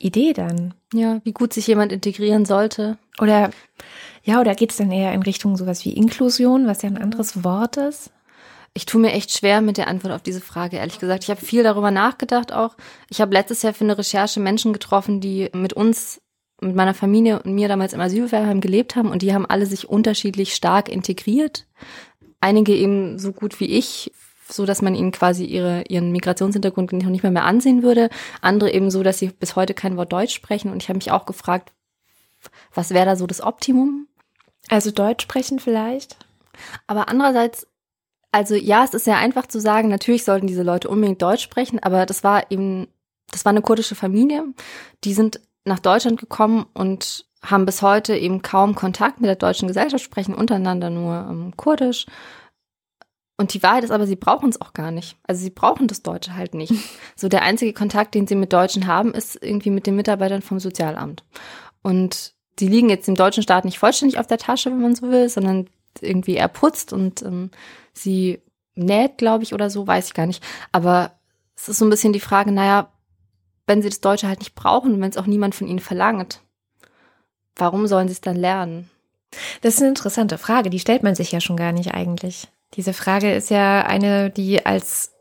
Idee 0.03 0.33
dann? 0.33 0.73
Ja, 0.93 1.21
wie 1.23 1.33
gut 1.33 1.53
sich 1.53 1.67
jemand 1.67 1.91
integrieren 1.91 2.45
sollte. 2.45 2.97
Oder, 3.19 3.51
ja, 4.23 4.39
oder 4.41 4.55
geht 4.55 4.71
es 4.71 4.77
dann 4.77 4.91
eher 4.91 5.13
in 5.13 5.23
Richtung 5.23 5.57
sowas 5.57 5.85
wie 5.85 5.93
Inklusion, 5.93 6.67
was 6.67 6.81
ja 6.81 6.89
ein 6.89 7.01
anderes 7.01 7.43
Wort 7.43 7.77
ist? 7.77 8.11
Ich 8.75 8.85
tue 8.85 8.99
mir 8.99 9.11
echt 9.11 9.31
schwer 9.31 9.61
mit 9.61 9.77
der 9.77 9.87
Antwort 9.87 10.13
auf 10.13 10.23
diese 10.23 10.41
Frage, 10.41 10.77
ehrlich 10.77 10.99
gesagt. 10.99 11.23
Ich 11.23 11.29
habe 11.29 11.45
viel 11.45 11.61
darüber 11.63 11.91
nachgedacht 11.91 12.51
auch. 12.51 12.75
Ich 13.09 13.21
habe 13.21 13.33
letztes 13.33 13.61
Jahr 13.61 13.73
für 13.73 13.83
eine 13.83 13.97
Recherche 13.97 14.39
Menschen 14.39 14.73
getroffen, 14.73 15.21
die 15.21 15.49
mit 15.53 15.73
uns 15.73 16.21
mit 16.59 16.75
meiner 16.75 16.93
Familie 16.93 17.41
und 17.41 17.53
mir 17.53 17.67
damals 17.67 17.93
im 17.93 17.99
Asylbewerberheim 17.99 18.61
gelebt 18.61 18.95
haben 18.95 19.11
und 19.11 19.21
die 19.21 19.33
haben 19.33 19.45
alle 19.45 19.65
sich 19.65 19.89
unterschiedlich 19.89 20.55
stark 20.55 20.89
integriert. 20.89 21.67
Einige 22.39 22.73
eben 22.73 23.19
so 23.19 23.31
gut 23.31 23.59
wie 23.59 23.65
ich, 23.65 24.11
so 24.49 24.65
dass 24.65 24.81
man 24.81 24.95
ihnen 24.95 25.11
quasi 25.11 25.45
ihre, 25.45 25.83
ihren 25.87 26.11
Migrationshintergrund 26.11 26.91
noch 26.93 27.09
nicht 27.09 27.23
mehr, 27.23 27.31
mehr 27.31 27.45
ansehen 27.45 27.83
würde. 27.83 28.09
Andere 28.41 28.71
eben 28.73 28.91
so, 28.91 29.03
dass 29.03 29.19
sie 29.19 29.27
bis 29.27 29.55
heute 29.55 29.73
kein 29.73 29.97
Wort 29.97 30.11
Deutsch 30.11 30.33
sprechen. 30.33 30.71
Und 30.71 30.81
ich 30.81 30.89
habe 30.89 30.97
mich 30.97 31.11
auch 31.11 31.25
gefragt, 31.25 31.71
was 32.73 32.91
wäre 32.91 33.05
da 33.05 33.15
so 33.15 33.27
das 33.27 33.41
Optimum? 33.41 34.07
Also 34.69 34.91
Deutsch 34.91 35.23
sprechen 35.23 35.59
vielleicht? 35.59 36.17
Aber 36.87 37.09
andererseits, 37.09 37.67
also 38.31 38.55
ja, 38.55 38.83
es 38.83 38.93
ist 38.93 39.05
sehr 39.05 39.17
einfach 39.17 39.47
zu 39.47 39.59
sagen, 39.59 39.89
natürlich 39.89 40.23
sollten 40.23 40.47
diese 40.47 40.63
Leute 40.63 40.89
unbedingt 40.89 41.21
Deutsch 41.21 41.43
sprechen, 41.43 41.79
aber 41.79 42.05
das 42.05 42.23
war 42.23 42.51
eben, 42.51 42.87
das 43.31 43.45
war 43.45 43.51
eine 43.51 43.61
kurdische 43.61 43.95
Familie. 43.95 44.45
Die 45.03 45.13
sind 45.13 45.39
nach 45.65 45.79
Deutschland 45.79 46.19
gekommen 46.19 46.65
und 46.73 47.25
haben 47.43 47.65
bis 47.65 47.81
heute 47.81 48.15
eben 48.15 48.41
kaum 48.41 48.75
Kontakt 48.75 49.19
mit 49.19 49.27
der 49.27 49.35
deutschen 49.35 49.67
Gesellschaft, 49.67 50.03
sprechen 50.03 50.33
untereinander 50.33 50.89
nur 50.89 51.27
ähm, 51.29 51.53
Kurdisch. 51.57 52.05
Und 53.37 53.53
die 53.53 53.63
Wahrheit 53.63 53.83
ist 53.83 53.91
aber, 53.91 54.05
sie 54.05 54.15
brauchen 54.15 54.49
es 54.49 54.61
auch 54.61 54.73
gar 54.73 54.91
nicht. 54.91 55.17
Also 55.23 55.41
sie 55.41 55.49
brauchen 55.49 55.87
das 55.87 56.03
Deutsche 56.03 56.35
halt 56.35 56.53
nicht. 56.53 56.73
So 57.15 57.29
der 57.29 57.43
einzige 57.43 57.73
Kontakt, 57.73 58.15
den 58.15 58.27
sie 58.27 58.35
mit 58.35 58.51
Deutschen 58.51 58.87
haben, 58.87 59.13
ist 59.13 59.41
irgendwie 59.41 59.69
mit 59.69 59.87
den 59.87 59.95
Mitarbeitern 59.95 60.41
vom 60.41 60.59
Sozialamt. 60.59 61.23
Und 61.81 62.33
sie 62.59 62.67
liegen 62.67 62.89
jetzt 62.89 63.07
dem 63.07 63.15
deutschen 63.15 63.43
Staat 63.43 63.65
nicht 63.65 63.79
vollständig 63.79 64.19
auf 64.19 64.27
der 64.27 64.37
Tasche, 64.37 64.71
wenn 64.71 64.81
man 64.81 64.95
so 64.95 65.09
will, 65.09 65.29
sondern 65.29 65.69
irgendwie 66.01 66.35
er 66.35 66.47
putzt 66.47 66.91
und 66.91 67.21
ähm, 67.21 67.51
sie 67.93 68.41
näht, 68.75 69.17
glaube 69.17 69.43
ich, 69.43 69.53
oder 69.53 69.69
so, 69.69 69.85
weiß 69.85 70.07
ich 70.07 70.13
gar 70.13 70.25
nicht. 70.25 70.43
Aber 70.71 71.11
es 71.55 71.69
ist 71.69 71.77
so 71.77 71.85
ein 71.85 71.89
bisschen 71.89 72.13
die 72.13 72.19
Frage, 72.19 72.51
naja, 72.51 72.91
wenn 73.67 73.81
sie 73.81 73.89
das 73.89 74.01
Deutsche 74.01 74.27
halt 74.27 74.39
nicht 74.39 74.55
brauchen 74.55 74.95
und 74.95 75.01
wenn 75.01 75.09
es 75.09 75.17
auch 75.17 75.27
niemand 75.27 75.55
von 75.55 75.67
ihnen 75.67 75.79
verlangt, 75.79 76.41
warum 77.55 77.87
sollen 77.87 78.07
sie 78.07 78.13
es 78.13 78.21
dann 78.21 78.35
lernen? 78.35 78.89
Das 79.61 79.75
ist 79.75 79.79
eine 79.79 79.89
interessante 79.89 80.37
Frage, 80.37 80.69
die 80.69 80.79
stellt 80.79 81.03
man 81.03 81.15
sich 81.15 81.31
ja 81.31 81.41
schon 81.41 81.57
gar 81.57 81.71
nicht 81.71 81.93
eigentlich. 81.93 82.47
Diese 82.75 82.93
Frage 82.93 83.33
ist 83.33 83.49
ja 83.49 83.81
eine, 83.85 84.29
die 84.29 84.65
als 84.65 85.13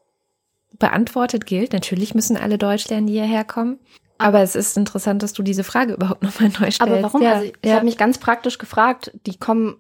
beantwortet 0.79 1.47
gilt. 1.47 1.73
Natürlich 1.73 2.15
müssen 2.15 2.37
alle 2.37 2.59
Deutsch 2.59 2.89
lernen, 2.89 3.07
die 3.07 3.15
hierher 3.15 3.45
kommen. 3.45 3.79
Aber 4.19 4.41
es 4.41 4.55
ist 4.55 4.77
interessant, 4.77 5.23
dass 5.23 5.33
du 5.33 5.43
diese 5.43 5.65
Frage 5.65 5.93
überhaupt 5.95 6.23
nochmal 6.23 6.49
neu 6.49 6.71
stellst. 6.71 6.81
Aber 6.81 7.03
warum? 7.03 7.23
Ja, 7.23 7.35
also 7.35 7.45
ich, 7.45 7.55
ja. 7.65 7.75
habe 7.75 7.85
mich 7.85 7.99
ganz 7.99 8.19
praktisch 8.19 8.59
gefragt, 8.59 9.13
die 9.27 9.37
kommen, 9.37 9.77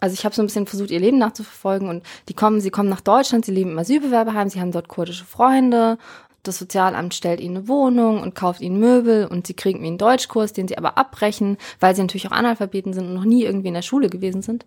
also 0.00 0.14
ich 0.14 0.24
habe 0.24 0.34
so 0.34 0.42
ein 0.42 0.46
bisschen 0.46 0.66
versucht, 0.66 0.90
ihr 0.90 1.00
Leben 1.00 1.18
nachzuverfolgen 1.18 1.88
und 1.88 2.04
die 2.28 2.34
kommen, 2.34 2.60
sie 2.60 2.70
kommen 2.70 2.88
nach 2.88 3.00
Deutschland, 3.00 3.44
sie 3.44 3.52
leben 3.52 3.70
im 3.70 3.78
Asylbewerberheim, 3.78 4.48
sie 4.48 4.60
haben 4.60 4.72
dort 4.72 4.88
kurdische 4.88 5.24
Freunde, 5.24 5.98
das 6.46 6.58
Sozialamt 6.58 7.14
stellt 7.14 7.40
ihnen 7.40 7.56
eine 7.56 7.68
Wohnung 7.68 8.22
und 8.22 8.34
kauft 8.34 8.60
ihnen 8.60 8.78
Möbel 8.78 9.26
und 9.26 9.46
sie 9.46 9.54
kriegen 9.54 9.84
einen 9.84 9.98
Deutschkurs, 9.98 10.52
den 10.52 10.68
sie 10.68 10.78
aber 10.78 10.96
abbrechen, 10.96 11.56
weil 11.80 11.94
sie 11.94 12.02
natürlich 12.02 12.28
auch 12.28 12.32
Analphabeten 12.32 12.92
sind 12.92 13.06
und 13.06 13.14
noch 13.14 13.24
nie 13.24 13.44
irgendwie 13.44 13.68
in 13.68 13.74
der 13.74 13.82
Schule 13.82 14.08
gewesen 14.08 14.42
sind. 14.42 14.64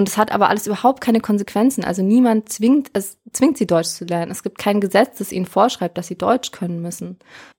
Und 0.00 0.08
es 0.08 0.16
hat 0.16 0.32
aber 0.32 0.48
alles 0.48 0.66
überhaupt 0.66 1.02
keine 1.02 1.20
Konsequenzen. 1.20 1.84
Also 1.84 2.00
niemand 2.00 2.48
zwingt, 2.48 2.88
es 2.94 3.18
zwingt 3.34 3.58
sie 3.58 3.66
Deutsch 3.66 3.90
zu 3.90 4.06
lernen. 4.06 4.32
Es 4.32 4.42
gibt 4.42 4.56
kein 4.56 4.80
Gesetz, 4.80 5.18
das 5.18 5.30
ihnen 5.30 5.44
vorschreibt, 5.44 5.98
dass 5.98 6.06
sie 6.06 6.16
Deutsch 6.16 6.52
können 6.52 6.80
müssen. 6.80 7.18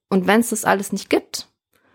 Und 0.10 0.26
wenn 0.26 0.40
es 0.40 0.50
das 0.50 0.66
alles 0.66 0.92
nicht 0.92 1.12
gibt, 1.12 1.50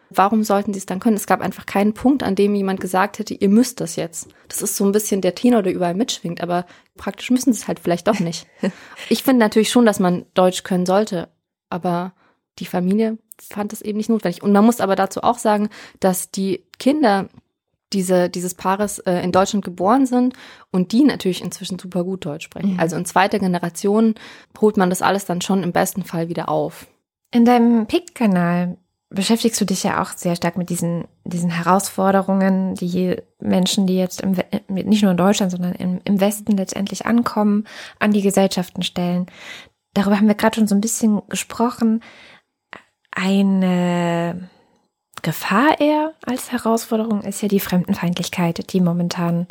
warum 0.09 0.45
sollten 0.45 0.73
sie 0.73 0.79
es 0.79 0.87
dann 0.87 1.01
können? 1.01 1.17
Es 1.17 1.27
gab 1.27 1.41
einfach 1.41 1.67
keinen 1.67 1.95
Punkt, 1.95 2.23
an 2.23 2.37
dem 2.37 2.55
jemand 2.55 2.79
gesagt 2.79 3.19
hätte, 3.19 3.35
ihr 3.35 3.49
müsst 3.49 3.81
das 3.81 3.97
jetzt. 3.97 4.29
Das 4.47 4.63
ist 4.63 4.77
so 4.77 4.85
ein 4.85 4.93
bisschen 4.93 5.21
der 5.21 5.35
Tenor, 5.35 5.65
der 5.65 5.75
überall 5.75 5.97
mitschwingt, 5.97 6.41
aber 6.41 6.65
praktisch 6.97 7.33
müssen 7.33 7.53
sie 7.53 7.63
es 7.63 7.67
halt 7.67 7.81
vielleicht 7.81 8.07
doch 8.07 8.21
nicht. 8.21 8.47
Ich 9.09 9.25
finde 9.25 9.41
natürlich 9.41 9.71
schon, 9.71 9.85
dass 9.85 9.99
man 9.99 10.27
Deutsch 10.35 10.63
können 10.63 10.87
sollte, 10.87 11.29
aber 11.71 12.13
die 12.61 12.67
Familie 12.67 13.19
fand 13.41 13.73
es 13.73 13.83
eben 13.83 13.99
nicht 13.99 14.11
notwendig. 14.11 14.45
Und 14.45 14.53
man 14.53 14.65
muss 14.65 14.81
aber 14.81 14.95
dazu 14.95 15.25
auch 15.25 15.39
sagen, 15.39 15.71
dass 15.99 16.31
die 16.31 16.63
Kinder 16.79 17.31
diese, 17.93 18.29
dieses 18.29 18.55
Paares 18.55 18.99
äh, 19.01 19.21
in 19.23 19.33
Deutschland 19.33 19.65
geboren 19.65 20.07
sind 20.07 20.35
und 20.71 20.93
die 20.93 21.05
natürlich 21.05 21.43
inzwischen 21.43 21.79
super 21.79 22.05
gut 22.05 22.25
Deutsch 22.25 22.45
sprechen. 22.45 22.75
Mhm. 22.75 22.81
Also 22.81 22.97
in 22.97 23.05
zweiter 23.05 23.39
Generation 23.39 24.15
holt 24.61 24.77
man 24.77 24.91
das 24.91 25.03
alles 25.03 25.25
dann 25.25 25.41
schon 25.41 25.63
im 25.63 25.73
besten 25.73 26.03
Fall 26.03 26.29
wieder 26.29 26.49
auf. 26.49 26.87
In 27.33 27.45
deinem 27.45 27.87
PIK-Kanal 27.87 28.77
beschäftigst 29.09 29.61
du 29.61 29.65
dich 29.65 29.85
ja 29.85 30.03
auch 30.03 30.11
sehr 30.11 30.35
stark 30.35 30.57
mit 30.57 30.69
diesen, 30.69 31.05
diesen 31.25 31.51
Herausforderungen, 31.51 32.75
die 32.75 33.17
Menschen, 33.39 33.87
die 33.87 33.97
jetzt 33.97 34.21
im, 34.21 34.37
nicht 34.69 35.03
nur 35.03 35.13
in 35.13 35.17
Deutschland, 35.17 35.53
sondern 35.53 35.75
im, 35.75 36.01
im 36.05 36.21
Westen 36.21 36.57
letztendlich 36.57 37.07
ankommen, 37.07 37.65
an 38.01 38.11
die 38.11 38.23
Gesellschaften 38.23 38.83
stellen. 38.83 39.27
Darüber 39.95 40.17
haben 40.17 40.27
wir 40.27 40.35
gerade 40.35 40.57
schon 40.57 40.67
so 40.67 40.75
ein 40.75 40.81
bisschen 40.81 41.23
gesprochen. 41.29 42.03
Eine 43.13 44.51
Gefahr 45.23 45.81
eher 45.81 46.13
als 46.25 46.53
Herausforderung 46.53 47.23
ist 47.23 47.43
ja 47.43 47.49
die 47.49 47.61
Fremdenfeindlichkeit, 47.61 48.73
die 48.73 48.81
momentan 48.81 49.47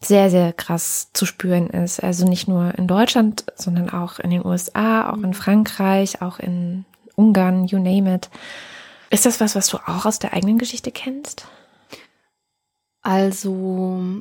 sehr, 0.00 0.30
sehr 0.30 0.52
krass 0.52 1.10
zu 1.12 1.26
spüren 1.26 1.68
ist. 1.70 2.00
Also 2.00 2.26
nicht 2.26 2.48
nur 2.48 2.74
in 2.76 2.86
Deutschland, 2.86 3.44
sondern 3.56 3.90
auch 3.90 4.18
in 4.18 4.30
den 4.30 4.44
USA, 4.44 5.10
auch 5.10 5.22
in 5.22 5.34
Frankreich, 5.34 6.22
auch 6.22 6.38
in 6.38 6.84
Ungarn, 7.16 7.66
you 7.66 7.78
name 7.78 8.14
it. 8.14 8.30
Ist 9.10 9.26
das 9.26 9.40
was, 9.40 9.56
was 9.56 9.68
du 9.68 9.78
auch 9.78 10.06
aus 10.06 10.18
der 10.18 10.34
eigenen 10.34 10.58
Geschichte 10.58 10.92
kennst? 10.92 11.46
Also, 13.02 14.20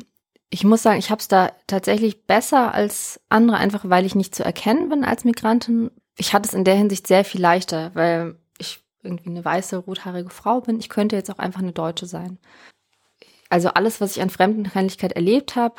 ich 0.50 0.63
muss 0.63 0.82
sagen, 0.82 1.00
ich 1.00 1.12
habe 1.12 1.20
es 1.20 1.27
da 1.27 1.51
tatsächlich 1.67 2.25
besser 2.25 2.74
als 2.74 3.20
andere, 3.29 3.58
einfach 3.58 3.82
weil 3.84 4.06
ich 4.06 4.15
nicht 4.15 4.34
zu 4.34 4.44
erkennen 4.44 4.89
bin 4.89 5.03
als 5.03 5.25
Migrantin. 5.25 5.91
Ich 6.17 6.34
hatte 6.34 6.48
es 6.48 6.53
in 6.53 6.63
der 6.63 6.75
Hinsicht 6.75 7.06
sehr 7.06 7.25
viel 7.25 7.41
leichter, 7.41 7.91
weil 7.94 8.36
irgendwie 9.08 9.30
eine 9.30 9.44
weiße, 9.44 9.78
rothaarige 9.78 10.30
Frau 10.30 10.62
bin. 10.62 10.80
Ich 10.80 10.90
könnte 10.90 11.16
jetzt 11.16 11.32
auch 11.32 11.40
einfach 11.40 11.62
eine 11.62 11.72
Deutsche 11.72 12.06
sein. 12.06 12.38
Also 13.50 13.70
alles, 13.70 14.02
was 14.02 14.16
ich 14.16 14.22
an 14.22 14.30
Fremdenfeindlichkeit 14.30 15.14
erlebt 15.14 15.56
habe, 15.56 15.76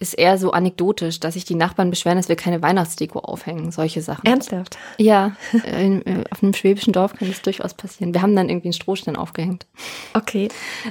ist 0.00 0.14
eher 0.14 0.38
so 0.38 0.52
anekdotisch, 0.52 1.20
dass 1.20 1.34
sich 1.34 1.44
die 1.44 1.54
Nachbarn 1.54 1.90
beschweren, 1.90 2.16
dass 2.16 2.30
wir 2.30 2.36
keine 2.36 2.62
Weihnachtsdeko 2.62 3.18
aufhängen, 3.18 3.70
solche 3.70 4.00
Sachen. 4.00 4.24
Ernsthaft? 4.24 4.78
Ja, 4.96 5.36
in, 5.52 6.04
äh, 6.06 6.24
auf 6.30 6.42
einem 6.42 6.54
schwäbischen 6.54 6.94
Dorf 6.94 7.14
kann 7.14 7.28
das 7.28 7.42
durchaus 7.42 7.74
passieren. 7.74 8.14
Wir 8.14 8.22
haben 8.22 8.34
dann 8.34 8.48
irgendwie 8.48 8.68
einen 8.68 8.72
Strohstein 8.72 9.16
aufgehängt. 9.16 9.66
Okay. 10.14 10.48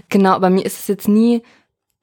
Genau, 0.09 0.33
aber 0.33 0.51
mir 0.51 0.63
ist 0.63 0.79
es 0.79 0.87
jetzt 0.87 1.07
nie 1.07 1.41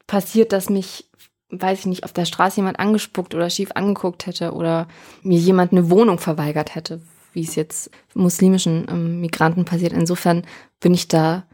passiert, 0.08 0.52
dass 0.52 0.68
mich, 0.68 1.08
weiß 1.50 1.80
ich 1.80 1.86
nicht, 1.86 2.04
auf 2.04 2.12
der 2.12 2.24
Straße 2.24 2.56
jemand 2.56 2.80
angespuckt 2.80 3.36
oder 3.36 3.50
schief 3.50 3.70
angeguckt 3.76 4.26
hätte 4.26 4.52
oder 4.52 4.88
mir 5.22 5.38
jemand 5.38 5.70
eine 5.70 5.90
Wohnung 5.90 6.18
verweigert 6.18 6.74
hätte, 6.74 7.00
wie 7.36 7.44
es 7.44 7.54
jetzt 7.54 7.90
muslimischen 8.14 8.86
ähm, 8.88 9.20
Migranten 9.20 9.66
passiert. 9.66 9.92
Insofern 9.92 10.44
bin 10.80 10.94
ich 10.94 11.06
da, 11.06 11.44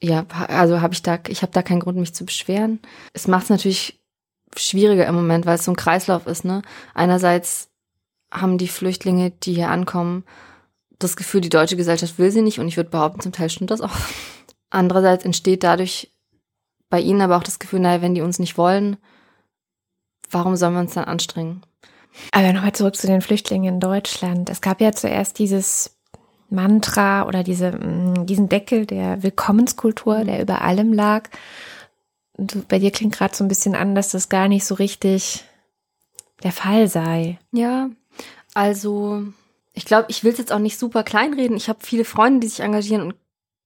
ja, 0.00 0.24
also 0.48 0.80
habe 0.80 0.94
ich 0.94 1.02
da, 1.02 1.18
ich 1.28 1.42
habe 1.42 1.52
da 1.52 1.62
keinen 1.62 1.80
Grund, 1.80 1.98
mich 1.98 2.14
zu 2.14 2.24
beschweren. 2.24 2.78
Es 3.12 3.26
macht 3.26 3.44
es 3.44 3.50
natürlich 3.50 4.00
schwieriger 4.56 5.06
im 5.06 5.16
Moment, 5.16 5.44
weil 5.44 5.56
es 5.56 5.64
so 5.64 5.72
ein 5.72 5.76
Kreislauf 5.76 6.28
ist. 6.28 6.44
Ne? 6.44 6.62
Einerseits 6.94 7.68
haben 8.30 8.56
die 8.56 8.68
Flüchtlinge, 8.68 9.32
die 9.32 9.54
hier 9.54 9.68
ankommen, 9.68 10.24
das 11.00 11.16
Gefühl, 11.16 11.40
die 11.40 11.48
deutsche 11.48 11.76
Gesellschaft 11.76 12.18
will 12.18 12.30
sie 12.30 12.40
nicht 12.40 12.60
und 12.60 12.68
ich 12.68 12.76
würde 12.76 12.90
behaupten, 12.90 13.20
zum 13.20 13.32
Teil 13.32 13.50
stimmt 13.50 13.72
das 13.72 13.80
auch. 13.80 13.96
Andererseits 14.70 15.24
entsteht 15.24 15.64
dadurch 15.64 16.12
bei 16.88 17.00
ihnen 17.00 17.20
aber 17.20 17.36
auch 17.36 17.42
das 17.42 17.58
Gefühl, 17.58 17.80
naja, 17.80 18.00
wenn 18.00 18.14
die 18.14 18.22
uns 18.22 18.38
nicht 18.38 18.56
wollen, 18.56 18.96
warum 20.30 20.54
sollen 20.54 20.74
wir 20.74 20.80
uns 20.80 20.94
dann 20.94 21.04
anstrengen? 21.04 21.62
Aber 22.32 22.52
nochmal 22.52 22.72
zurück 22.72 22.96
zu 22.96 23.06
den 23.06 23.22
Flüchtlingen 23.22 23.74
in 23.74 23.80
Deutschland. 23.80 24.50
Es 24.50 24.60
gab 24.60 24.80
ja 24.80 24.92
zuerst 24.92 25.38
dieses 25.38 25.96
Mantra 26.48 27.26
oder 27.26 27.42
diese, 27.42 27.72
mm, 27.72 28.26
diesen 28.26 28.48
Deckel 28.48 28.86
der 28.86 29.22
Willkommenskultur, 29.22 30.24
der 30.24 30.40
über 30.40 30.62
allem 30.62 30.92
lag. 30.92 31.28
Und 32.36 32.68
bei 32.68 32.78
dir 32.78 32.90
klingt 32.90 33.14
gerade 33.14 33.34
so 33.34 33.44
ein 33.44 33.48
bisschen 33.48 33.74
an, 33.74 33.94
dass 33.94 34.10
das 34.10 34.28
gar 34.28 34.48
nicht 34.48 34.64
so 34.64 34.74
richtig 34.74 35.44
der 36.42 36.52
Fall 36.52 36.88
sei. 36.88 37.38
Ja, 37.52 37.90
also 38.54 39.22
ich 39.72 39.84
glaube, 39.84 40.06
ich 40.08 40.24
will 40.24 40.32
es 40.32 40.38
jetzt 40.38 40.52
auch 40.52 40.58
nicht 40.58 40.78
super 40.78 41.02
kleinreden. 41.02 41.56
Ich 41.56 41.68
habe 41.68 41.78
viele 41.82 42.04
Freunde, 42.04 42.40
die 42.40 42.48
sich 42.48 42.60
engagieren 42.60 43.02
und 43.02 43.14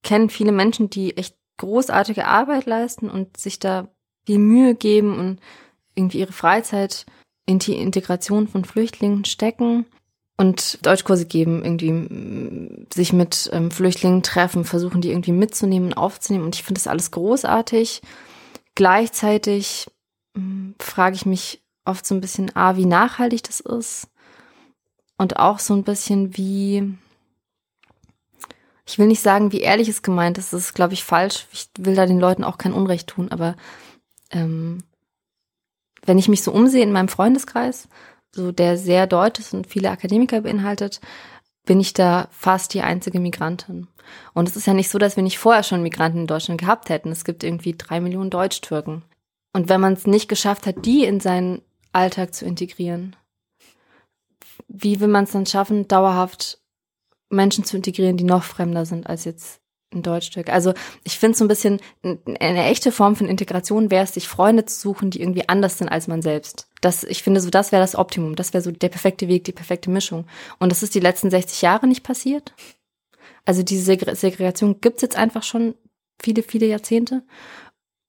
kenne 0.03 0.29
viele 0.29 0.53
Menschen, 0.53 0.91
die 0.91 1.17
echt 1.17 1.37
großartige 1.59 2.27
Arbeit 2.27 2.67
leisten 2.67 3.11
und 3.11 3.37
sich 3.37 3.59
da 3.59 3.89
viel 4.25 4.39
Mühe 4.39 4.75
geben 4.75 5.19
und 5.19 5.41
irgendwie 5.95 6.21
ihre 6.21 6.33
Freizeit 6.33 7.07
in 7.51 7.59
die 7.59 7.77
Integration 7.77 8.49
von 8.49 8.65
Flüchtlingen 8.65 9.25
stecken 9.25 9.87
und 10.37 10.85
Deutschkurse 10.87 11.27
geben, 11.27 11.65
irgendwie 11.65 12.87
sich 12.95 13.13
mit 13.13 13.51
ähm, 13.53 13.71
Flüchtlingen 13.71 14.23
treffen, 14.23 14.65
versuchen 14.65 15.01
die 15.01 15.11
irgendwie 15.11 15.33
mitzunehmen, 15.33 15.93
aufzunehmen. 15.93 16.45
Und 16.45 16.55
ich 16.55 16.63
finde 16.63 16.79
das 16.79 16.87
alles 16.87 17.11
großartig. 17.11 18.01
Gleichzeitig 18.75 19.89
äh, 20.37 20.41
frage 20.79 21.17
ich 21.17 21.27
mich 21.27 21.61
oft 21.85 22.07
so 22.07 22.15
ein 22.15 22.21
bisschen, 22.21 22.55
ah, 22.55 22.77
wie 22.77 22.87
nachhaltig 22.87 23.43
das 23.43 23.61
ist. 23.61 24.09
Und 25.19 25.39
auch 25.39 25.59
so 25.59 25.75
ein 25.75 25.85
bisschen, 25.85 26.37
wie, 26.39 26.95
ich 28.87 28.99
will 28.99 29.09
nicht 29.09 29.21
sagen, 29.21 29.53
wie 29.53 29.61
ehrlich 29.61 29.89
es 29.89 30.03
gemeint 30.03 30.39
ist, 30.39 30.55
das 30.55 30.63
ist, 30.63 30.75
glaube 30.75 30.95
ich, 30.95 31.05
falsch. 31.05 31.47
Ich 31.53 31.69
will 31.79 31.95
da 31.95 32.07
den 32.07 32.21
Leuten 32.21 32.45
auch 32.45 32.57
kein 32.57 32.73
Unrecht 32.73 33.09
tun, 33.09 33.31
aber 33.31 33.57
ähm, 34.31 34.85
wenn 36.05 36.19
ich 36.19 36.29
mich 36.29 36.43
so 36.43 36.53
umsehe 36.53 36.83
in 36.83 36.93
meinem 36.93 37.09
Freundeskreis, 37.09 37.89
so 38.35 38.53
der 38.53 38.77
sehr 38.77 39.07
deutsch 39.07 39.41
ist 39.41 39.55
und 39.55 39.67
viele 39.67 39.91
Akademiker 39.91 40.41
beinhaltet, 40.43 41.01
bin 41.67 41.81
ich 41.81 41.93
da 41.93 42.29
fast 42.31 42.75
die 42.75 42.83
einzige 42.83 43.21
Migrantin. 43.21 43.89
Und 44.35 44.49
es 44.49 44.57
ist 44.57 44.67
ja 44.67 44.75
nicht 44.75 44.89
so, 44.89 44.99
dass 44.99 45.17
wir 45.17 45.23
nicht 45.23 45.39
vorher 45.39 45.63
schon 45.63 45.83
Migranten 45.83 46.21
in 46.21 46.27
Deutschland 46.27 46.61
gehabt 46.61 46.89
hätten. 46.89 47.11
Es 47.11 47.25
gibt 47.25 47.45
irgendwie 47.45 47.75
drei 47.77 48.01
Millionen 48.01 48.31
Deutsch-Türken. 48.31 49.03
Und 49.53 49.69
wenn 49.69 49.81
man 49.81 49.93
es 49.93 50.07
nicht 50.07 50.29
geschafft 50.29 50.67
hat, 50.67 50.85
die 50.85 51.05
in 51.05 51.21
seinen 51.21 51.63
Alltag 51.93 52.35
zu 52.35 52.45
integrieren, 52.45 53.17
wie 54.69 55.01
will 55.01 55.09
man 55.09 55.25
es 55.25 55.33
dann 55.33 55.47
schaffen, 55.47 55.89
dauerhaft 55.89 56.61
Menschen 57.29 57.65
zu 57.65 57.77
integrieren, 57.77 58.17
die 58.17 58.25
noch 58.25 58.43
fremder 58.43 58.87
sind 58.87 59.07
als 59.07 59.25
jetzt 59.25 59.60
ein 59.93 60.03
Deutschstück. 60.03 60.49
Also 60.49 60.75
ich 61.05 61.19
finde 61.19 61.37
so 61.37 61.45
ein 61.45 61.49
bisschen 61.49 61.81
eine 62.03 62.65
echte 62.65 62.93
Form 62.93 63.17
von 63.17 63.29
Integration 63.29 63.91
wäre 63.91 64.05
es, 64.05 64.15
sich 64.15 64.29
Freunde 64.29 64.65
zu 64.65 64.79
suchen, 64.79 65.11
die 65.11 65.21
irgendwie 65.21 65.49
anders 65.49 65.79
sind 65.79 65.89
als 65.89 66.09
man 66.09 66.23
selbst. 66.23 66.69
Das, 66.81 67.05
ich 67.05 67.23
finde 67.23 67.41
so, 67.41 67.51
das 67.51 67.73
wäre 67.73 67.83
das 67.83 67.97
Optimum. 67.97 68.37
Das 68.37 68.53
wäre 68.53 68.63
so 68.63 68.71
der 68.71 68.89
perfekte 68.89 69.29
Weg, 69.29 69.45
die 69.45 69.53
perfekte 69.53 69.91
Mischung. 69.91 70.27
Und 70.59 70.71
das 70.71 70.83
ist 70.83 70.95
die 70.95 71.01
letzten 71.01 71.31
60 71.31 71.63
Jahre 71.63 71.87
nicht 71.87 72.03
passiert. 72.03 72.55
Also 73.45 73.63
diese 73.63 73.85
Segregation 73.85 74.81
gibt's 74.81 75.03
jetzt 75.03 75.17
einfach 75.17 75.43
schon 75.43 75.75
viele, 76.21 76.43
viele 76.43 76.67
Jahrzehnte. 76.67 77.23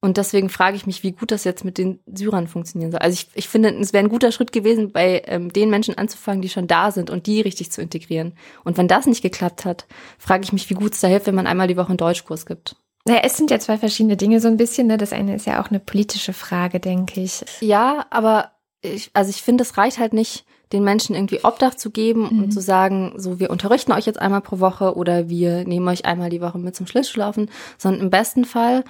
Und 0.04 0.18
deswegen 0.18 0.50
frage 0.50 0.76
ich 0.76 0.88
mich, 0.88 1.04
wie 1.04 1.12
gut 1.12 1.30
das 1.30 1.44
jetzt 1.44 1.64
mit 1.64 1.78
den 1.78 2.00
Syrern 2.12 2.48
funktionieren 2.48 2.92
soll. 2.92 3.02
Also 3.02 3.14
ich, 3.14 3.28
ich 3.36 3.48
finde, 3.48 3.70
es 3.70 3.94
wäre 3.94 4.04
ein 4.04 4.10
guter 4.10 4.32
Schritt 4.32 4.52
gewesen, 4.52 4.92
bei 4.92 5.22
ähm, 5.28 5.54
den 5.54 5.70
Menschen 5.70 5.96
anzufangen, 5.96 6.42
die 6.42 6.50
schon 6.50 6.66
da 6.66 6.90
sind 6.90 7.12
und 7.12 7.28
die 7.28 7.40
richtig 7.42 7.72
zu 7.72 7.84
integrieren. 7.84 8.34
Und 8.64 8.78
wenn 8.78 8.88
das 8.88 9.06
nicht 9.06 9.22
geklappt 9.22 9.64
hat, 9.64 9.86
frage 10.18 10.44
ich 10.44 10.54
mich, 10.54 10.68
wie 10.72 10.74
gut 10.74 10.96
es 10.96 11.02
da 11.02 11.08
hilft, 11.08 11.28
wenn 11.28 11.36
man 11.36 11.46
einmal 11.46 11.68
die 11.68 11.78
Woche 11.78 11.90
einen 11.90 11.98
Deutschkurs 11.98 12.48
gibt. 12.48 12.76
Naja, 13.06 13.22
es 13.24 13.38
sind 13.38 13.52
ja 13.52 13.60
zwei 13.60 13.78
verschiedene 13.78 14.18
Dinge 14.18 14.40
so 14.40 14.48
ein 14.48 14.58
bisschen. 14.58 14.88
Ne? 14.88 14.98
Das 14.98 15.14
eine 15.14 15.36
ist 15.36 15.46
ja 15.46 15.62
auch 15.62 15.70
eine 15.70 15.80
politische 15.80 16.34
Frage, 16.34 16.80
denke 16.80 17.22
ich. 17.22 17.46
Ja, 17.60 18.08
aber 18.10 18.52
ich, 18.82 19.12
also 19.14 19.30
ich 19.30 19.44
finde, 19.44 19.64
es 19.64 19.78
reicht 19.78 20.00
halt 20.00 20.14
nicht, 20.14 20.46
den 20.72 20.84
Menschen 20.84 21.16
irgendwie 21.16 21.44
Obdach 21.44 21.76
zu 21.76 21.92
geben 21.92 22.30
mhm. 22.32 22.44
und 22.44 22.52
zu 22.52 22.62
sagen, 22.62 23.14
so 23.18 23.40
wir 23.40 23.50
unterrichten 23.50 23.92
euch 23.92 24.06
jetzt 24.06 24.20
einmal 24.20 24.42
pro 24.42 24.60
Woche 24.60 24.96
oder 24.96 25.30
wir 25.30 25.66
nehmen 25.66 25.88
euch 25.88 26.06
einmal 26.06 26.30
die 26.30 26.42
Woche 26.42 26.58
mit 26.60 26.76
zum 26.76 26.88
Schlittschuhlaufen, 26.88 27.50
sondern 27.78 28.02
im 28.02 28.10
besten 28.10 28.46
Fall 28.46 28.84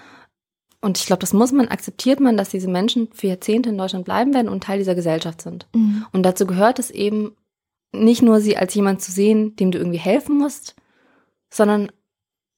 und 0.81 0.97
ich 0.97 1.05
glaube, 1.05 1.19
das 1.19 1.33
muss 1.33 1.51
man, 1.51 1.67
akzeptiert 1.67 2.19
man, 2.19 2.37
dass 2.37 2.49
diese 2.49 2.67
Menschen 2.67 3.09
für 3.13 3.27
Jahrzehnte 3.27 3.69
in 3.69 3.77
Deutschland 3.77 4.05
bleiben 4.05 4.33
werden 4.33 4.49
und 4.49 4.63
Teil 4.63 4.79
dieser 4.79 4.95
Gesellschaft 4.95 5.41
sind. 5.41 5.67
Mhm. 5.75 6.05
Und 6.11 6.23
dazu 6.23 6.45
gehört 6.45 6.79
es 6.79 6.89
eben, 6.91 7.35
nicht 7.93 8.21
nur 8.21 8.39
sie 8.39 8.57
als 8.57 8.73
jemand 8.73 9.01
zu 9.01 9.11
sehen, 9.11 9.55
dem 9.57 9.71
du 9.71 9.77
irgendwie 9.77 9.99
helfen 9.99 10.37
musst, 10.37 10.75
sondern 11.49 11.91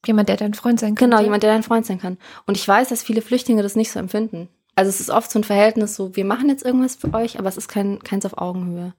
Jemand, 0.06 0.28
der 0.30 0.38
dein 0.38 0.54
Freund 0.54 0.80
sein 0.80 0.96
kann. 0.96 1.10
Genau, 1.10 1.22
jemand, 1.22 1.44
der 1.44 1.54
dein 1.54 1.64
Freund 1.64 1.86
sein 1.86 2.00
kann. 2.00 2.18
Und 2.46 2.58
ich 2.58 2.68
weiß, 2.68 2.90
dass 2.90 3.04
viele 3.04 3.22
Flüchtlinge 3.22 3.64
das 3.64 3.76
nicht 3.76 3.92
so 3.92 4.00
empfinden. 4.00 4.50
Also 4.76 4.90
es 4.90 5.00
ist 5.00 5.10
oft 5.10 5.32
so 5.32 5.40
ein 5.40 5.44
Verhältnis, 5.44 5.96
so 5.96 6.16
wir 6.16 6.26
machen 6.26 6.50
jetzt 6.50 6.66
irgendwas 6.66 6.96
für 6.96 7.14
euch, 7.14 7.40
aber 7.40 7.48
es 7.48 7.58
ist 7.58 7.68
kein 7.68 8.00
keins 8.00 8.26
auf 8.26 8.38
Augenhöhe. 8.38 8.94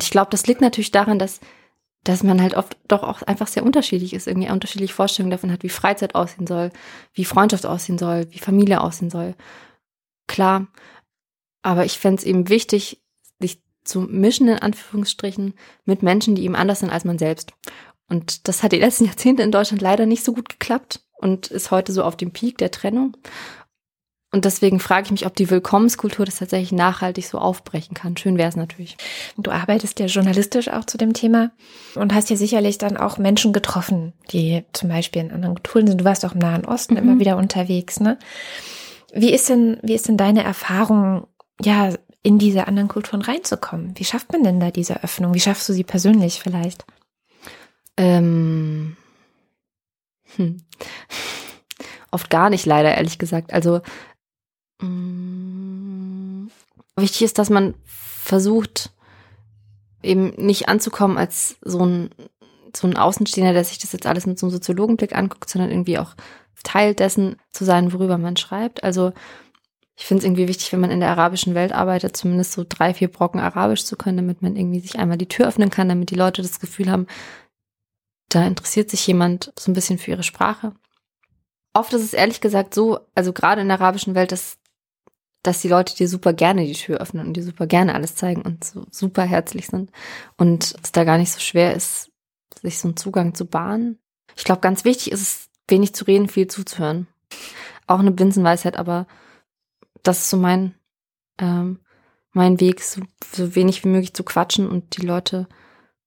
Ich 0.00 0.10
glaube, 0.10 0.30
das 0.30 0.46
liegt 0.46 0.60
natürlich 0.60 0.90
daran, 0.90 1.18
dass 1.18 1.40
dass 2.04 2.22
man 2.22 2.42
halt 2.42 2.54
oft 2.54 2.76
doch 2.88 3.02
auch 3.02 3.22
einfach 3.22 3.46
sehr 3.46 3.64
unterschiedlich 3.64 4.12
ist, 4.12 4.26
irgendwie 4.26 4.50
unterschiedliche 4.50 4.94
Vorstellungen 4.94 5.30
davon 5.30 5.52
hat, 5.52 5.62
wie 5.62 5.68
Freizeit 5.68 6.14
aussehen 6.14 6.46
soll, 6.46 6.70
wie 7.12 7.24
Freundschaft 7.24 7.64
aussehen 7.64 7.98
soll, 7.98 8.26
wie 8.30 8.38
Familie 8.38 8.80
aussehen 8.80 9.10
soll. 9.10 9.34
Klar, 10.26 10.66
aber 11.62 11.84
ich 11.84 11.98
fände 11.98 12.20
es 12.20 12.26
eben 12.26 12.48
wichtig, 12.48 13.00
sich 13.40 13.62
zu 13.84 14.00
mischen, 14.00 14.48
in 14.48 14.58
Anführungsstrichen, 14.58 15.54
mit 15.84 16.02
Menschen, 16.02 16.34
die 16.34 16.44
eben 16.44 16.56
anders 16.56 16.80
sind 16.80 16.90
als 16.90 17.04
man 17.04 17.18
selbst. 17.18 17.52
Und 18.08 18.48
das 18.48 18.62
hat 18.62 18.72
die 18.72 18.80
letzten 18.80 19.06
Jahrzehnte 19.06 19.42
in 19.42 19.52
Deutschland 19.52 19.80
leider 19.80 20.06
nicht 20.06 20.24
so 20.24 20.32
gut 20.32 20.48
geklappt 20.48 21.00
und 21.16 21.46
ist 21.48 21.70
heute 21.70 21.92
so 21.92 22.02
auf 22.02 22.16
dem 22.16 22.32
Peak 22.32 22.58
der 22.58 22.72
Trennung. 22.72 23.16
Und 24.34 24.46
deswegen 24.46 24.80
frage 24.80 25.04
ich 25.04 25.10
mich, 25.10 25.26
ob 25.26 25.36
die 25.36 25.50
Willkommenskultur 25.50 26.24
das 26.24 26.36
tatsächlich 26.36 26.72
nachhaltig 26.72 27.26
so 27.26 27.36
aufbrechen 27.36 27.92
kann. 27.92 28.16
Schön 28.16 28.38
wäre 28.38 28.48
es 28.48 28.56
natürlich. 28.56 28.96
Du 29.36 29.50
arbeitest 29.50 30.00
ja 30.00 30.06
journalistisch 30.06 30.68
auch 30.68 30.86
zu 30.86 30.96
dem 30.96 31.12
Thema 31.12 31.50
und 31.96 32.14
hast 32.14 32.30
ja 32.30 32.36
sicherlich 32.36 32.78
dann 32.78 32.96
auch 32.96 33.18
Menschen 33.18 33.52
getroffen, 33.52 34.14
die 34.30 34.64
zum 34.72 34.88
Beispiel 34.88 35.20
in 35.20 35.32
anderen 35.32 35.56
Kulturen 35.56 35.86
sind. 35.86 36.00
Du 36.00 36.06
warst 36.06 36.24
auch 36.24 36.32
im 36.32 36.38
Nahen 36.38 36.64
Osten 36.64 36.94
mhm. 36.94 37.00
immer 37.00 37.20
wieder 37.20 37.36
unterwegs, 37.36 38.00
ne? 38.00 38.18
Wie 39.12 39.34
ist 39.34 39.50
denn, 39.50 39.78
wie 39.82 39.92
ist 39.92 40.08
denn 40.08 40.16
deine 40.16 40.42
Erfahrung, 40.42 41.26
ja, 41.60 41.90
in 42.22 42.38
diese 42.38 42.66
anderen 42.66 42.88
Kulturen 42.88 43.20
reinzukommen? 43.20 43.92
Wie 43.98 44.04
schafft 44.06 44.32
man 44.32 44.44
denn 44.44 44.60
da 44.60 44.70
diese 44.70 45.04
Öffnung? 45.04 45.34
Wie 45.34 45.40
schaffst 45.40 45.68
du 45.68 45.74
sie 45.74 45.84
persönlich 45.84 46.40
vielleicht? 46.40 46.86
Ähm, 47.98 48.96
hm. 50.36 50.56
Oft 52.10 52.30
gar 52.30 52.48
nicht, 52.48 52.64
leider, 52.64 52.94
ehrlich 52.94 53.18
gesagt. 53.18 53.52
Also. 53.52 53.82
Wichtig 56.96 57.22
ist, 57.22 57.38
dass 57.38 57.50
man 57.50 57.74
versucht, 57.84 58.90
eben 60.02 60.30
nicht 60.36 60.68
anzukommen 60.68 61.18
als 61.18 61.56
so 61.62 61.84
ein, 61.84 62.10
so 62.74 62.86
ein 62.86 62.96
Außenstehender, 62.96 63.52
der 63.52 63.64
sich 63.64 63.78
das 63.78 63.92
jetzt 63.92 64.06
alles 64.06 64.26
mit 64.26 64.38
so 64.38 64.46
einem 64.46 64.52
Soziologenblick 64.52 65.14
anguckt, 65.14 65.48
sondern 65.48 65.70
irgendwie 65.70 65.98
auch 65.98 66.14
Teil 66.62 66.94
dessen 66.94 67.36
zu 67.50 67.64
sein, 67.64 67.92
worüber 67.92 68.18
man 68.18 68.36
schreibt. 68.36 68.84
Also 68.84 69.12
ich 69.96 70.06
finde 70.06 70.20
es 70.20 70.24
irgendwie 70.24 70.48
wichtig, 70.48 70.72
wenn 70.72 70.80
man 70.80 70.90
in 70.90 71.00
der 71.00 71.10
arabischen 71.10 71.54
Welt 71.54 71.72
arbeitet, 71.72 72.16
zumindest 72.16 72.52
so 72.52 72.64
drei, 72.68 72.94
vier 72.94 73.08
Brocken 73.08 73.40
Arabisch 73.40 73.84
zu 73.84 73.96
können, 73.96 74.16
damit 74.16 74.42
man 74.42 74.56
irgendwie 74.56 74.80
sich 74.80 74.98
einmal 74.98 75.18
die 75.18 75.28
Tür 75.28 75.48
öffnen 75.48 75.70
kann, 75.70 75.88
damit 75.88 76.10
die 76.10 76.16
Leute 76.16 76.42
das 76.42 76.60
Gefühl 76.60 76.90
haben, 76.90 77.06
da 78.28 78.46
interessiert 78.46 78.90
sich 78.90 79.06
jemand 79.06 79.52
so 79.58 79.70
ein 79.70 79.74
bisschen 79.74 79.98
für 79.98 80.12
ihre 80.12 80.22
Sprache. 80.22 80.72
Oft 81.74 81.92
ist 81.92 82.02
es 82.02 82.14
ehrlich 82.14 82.40
gesagt 82.40 82.74
so, 82.74 83.00
also 83.14 83.32
gerade 83.32 83.60
in 83.60 83.68
der 83.68 83.80
arabischen 83.80 84.14
Welt, 84.14 84.32
dass 84.32 84.58
dass 85.42 85.60
die 85.60 85.68
Leute 85.68 85.94
dir 85.96 86.08
super 86.08 86.32
gerne 86.32 86.64
die 86.64 86.72
Tür 86.72 86.98
öffnen 86.98 87.26
und 87.26 87.34
dir 87.34 87.42
super 87.42 87.66
gerne 87.66 87.94
alles 87.94 88.14
zeigen 88.14 88.42
und 88.42 88.64
so 88.64 88.86
super 88.90 89.24
herzlich 89.24 89.66
sind 89.66 89.90
und 90.36 90.74
es 90.82 90.92
da 90.92 91.04
gar 91.04 91.18
nicht 91.18 91.32
so 91.32 91.40
schwer 91.40 91.74
ist, 91.74 92.10
sich 92.62 92.78
so 92.78 92.88
einen 92.88 92.96
Zugang 92.96 93.34
zu 93.34 93.46
bahnen. 93.46 93.98
Ich 94.36 94.44
glaube, 94.44 94.60
ganz 94.60 94.84
wichtig 94.84 95.12
ist 95.12 95.22
es, 95.22 95.48
wenig 95.68 95.94
zu 95.94 96.04
reden, 96.04 96.28
viel 96.28 96.48
zuzuhören. 96.48 97.06
Auch 97.86 98.00
eine 98.00 98.10
Binsenweisheit, 98.10 98.76
aber 98.76 99.06
das 100.02 100.18
ist 100.18 100.30
so 100.30 100.36
mein, 100.36 100.74
ähm, 101.38 101.80
mein 102.32 102.60
Weg, 102.60 102.82
so, 102.82 103.00
so 103.32 103.54
wenig 103.54 103.84
wie 103.84 103.88
möglich 103.88 104.12
zu 104.12 104.24
quatschen 104.24 104.68
und 104.68 104.96
die 104.96 105.06
Leute 105.06 105.48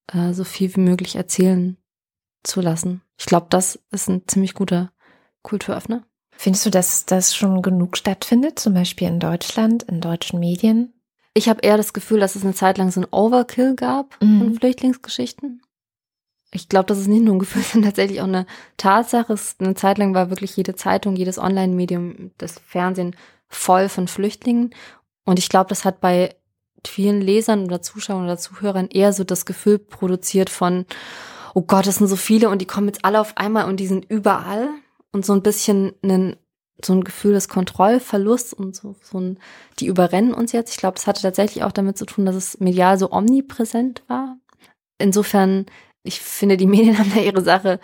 äh, 0.08 0.34
so 0.34 0.44
viel 0.44 0.76
wie 0.76 0.82
möglich 0.82 1.16
erzählen 1.16 1.78
zu 2.44 2.62
lassen. 2.62 3.02
Ich 3.18 3.26
glaube, 3.26 3.48
das 3.50 3.80
ist 3.92 4.10
ein 4.10 4.28
ziemlich 4.28 4.54
guter 4.54 4.92
Kulturöffner. 5.42 6.06
Findest 6.38 6.66
du, 6.66 6.70
dass 6.70 7.06
das 7.06 7.36
schon 7.36 7.62
genug 7.62 7.98
stattfindet, 7.98 8.60
zum 8.60 8.74
Beispiel 8.74 9.08
in 9.08 9.20
Deutschland, 9.20 9.84
in 9.84 10.02
deutschen 10.02 10.40
Medien? 10.40 10.94
Ich 11.34 11.50
habe 11.50 11.62
eher 11.62 11.78
das 11.78 11.94
Gefühl, 11.94 12.20
dass 12.20 12.36
es 12.36 12.44
eine 12.44 12.54
Zeit 12.54 12.78
lang 12.78 12.92
so 12.92 13.02
ein 13.02 13.08
Overkill 13.12 13.76
gab 13.76 14.22
mhm. 14.22 14.40
von 14.40 14.56
Flüchtlingsgeschichten. 14.56 15.62
Ich 16.52 16.70
glaube, 16.70 16.86
das 16.86 17.00
ist 17.00 17.08
nicht 17.08 17.24
nur 17.24 17.36
ein 17.36 17.40
Gefühl, 17.40 17.62
sondern 17.72 17.90
tatsächlich 17.90 18.22
auch 18.22 18.28
eine 18.28 18.46
Tatsache. 18.78 19.36
Eine 19.60 19.76
Zeit 19.76 19.98
lang 19.98 20.14
war 20.14 20.30
wirklich 20.30 20.56
jede 20.56 20.76
Zeitung, 20.76 21.16
jedes 21.16 21.38
Online-Medium, 21.38 22.32
das 22.38 22.60
Fernsehen 22.66 23.16
voll 23.48 23.90
von 23.90 24.08
Flüchtlingen. 24.08 24.74
Und 25.26 25.40
ich 25.40 25.50
glaube, 25.50 25.70
das 25.70 25.86
hat 25.86 26.00
bei 26.00 26.36
vielen 26.88 27.22
Lesern 27.22 27.66
oder 27.66 27.82
Zuschauern 27.82 28.26
oder 28.26 28.38
Zuhörern 28.38 28.88
eher 28.88 29.12
so 29.12 29.24
das 29.24 29.46
Gefühl 29.46 29.80
produziert 29.80 30.50
von, 30.50 30.86
oh 31.54 31.62
Gott, 31.62 31.88
das 31.88 31.96
sind 31.96 32.08
so 32.08 32.16
viele 32.16 32.50
und 32.50 32.62
die 32.62 32.68
kommen 32.68 32.88
jetzt 32.88 33.04
alle 33.04 33.20
auf 33.20 33.38
einmal 33.38 33.66
und 33.66 33.80
die 33.80 33.88
sind 33.88 34.06
überall 34.10 34.70
und 35.16 35.26
so 35.26 35.32
ein 35.32 35.42
bisschen 35.42 35.94
einen, 36.04 36.36
so 36.84 36.92
ein 36.92 37.06
Gefühl 37.06 37.34
des 37.34 37.48
Kontrollverlusts 37.48 38.52
und 38.52 38.76
so, 38.76 38.98
so 39.02 39.18
ein, 39.18 39.40
die 39.80 39.88
überrennen 39.88 40.34
uns 40.34 40.52
jetzt. 40.52 40.72
Ich 40.72 40.78
glaube, 40.78 40.98
es 40.98 41.08
hatte 41.08 41.22
tatsächlich 41.22 41.64
auch 41.64 41.72
damit 41.72 41.98
zu 41.98 42.06
tun, 42.06 42.26
dass 42.26 42.36
es 42.36 42.60
medial 42.60 43.00
so 43.00 43.14
omnipräsent 43.14 44.04
war. 44.08 44.38
Insofern, 44.98 45.68
ich 46.04 46.20
finde, 46.20 46.58
die 46.58 46.68
Medien 46.68 46.98
haben 47.00 47.14
da 47.16 47.22
ihre 47.22 47.42
Sache 47.42 47.80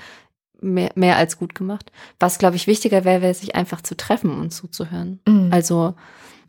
mehr, 0.60 0.92
mehr 0.96 1.16
als 1.16 1.40
gut 1.40 1.56
gemacht. 1.56 1.90
Was, 2.20 2.38
glaube 2.38 2.58
ich, 2.58 2.68
wichtiger 2.68 3.06
wäre, 3.06 3.22
wäre 3.22 3.34
sich 3.34 3.56
einfach 3.56 3.80
zu 3.80 3.96
treffen 3.96 4.38
und 4.38 4.52
zuzuhören. 4.52 5.22
Mhm. 5.26 5.54
Also 5.54 5.96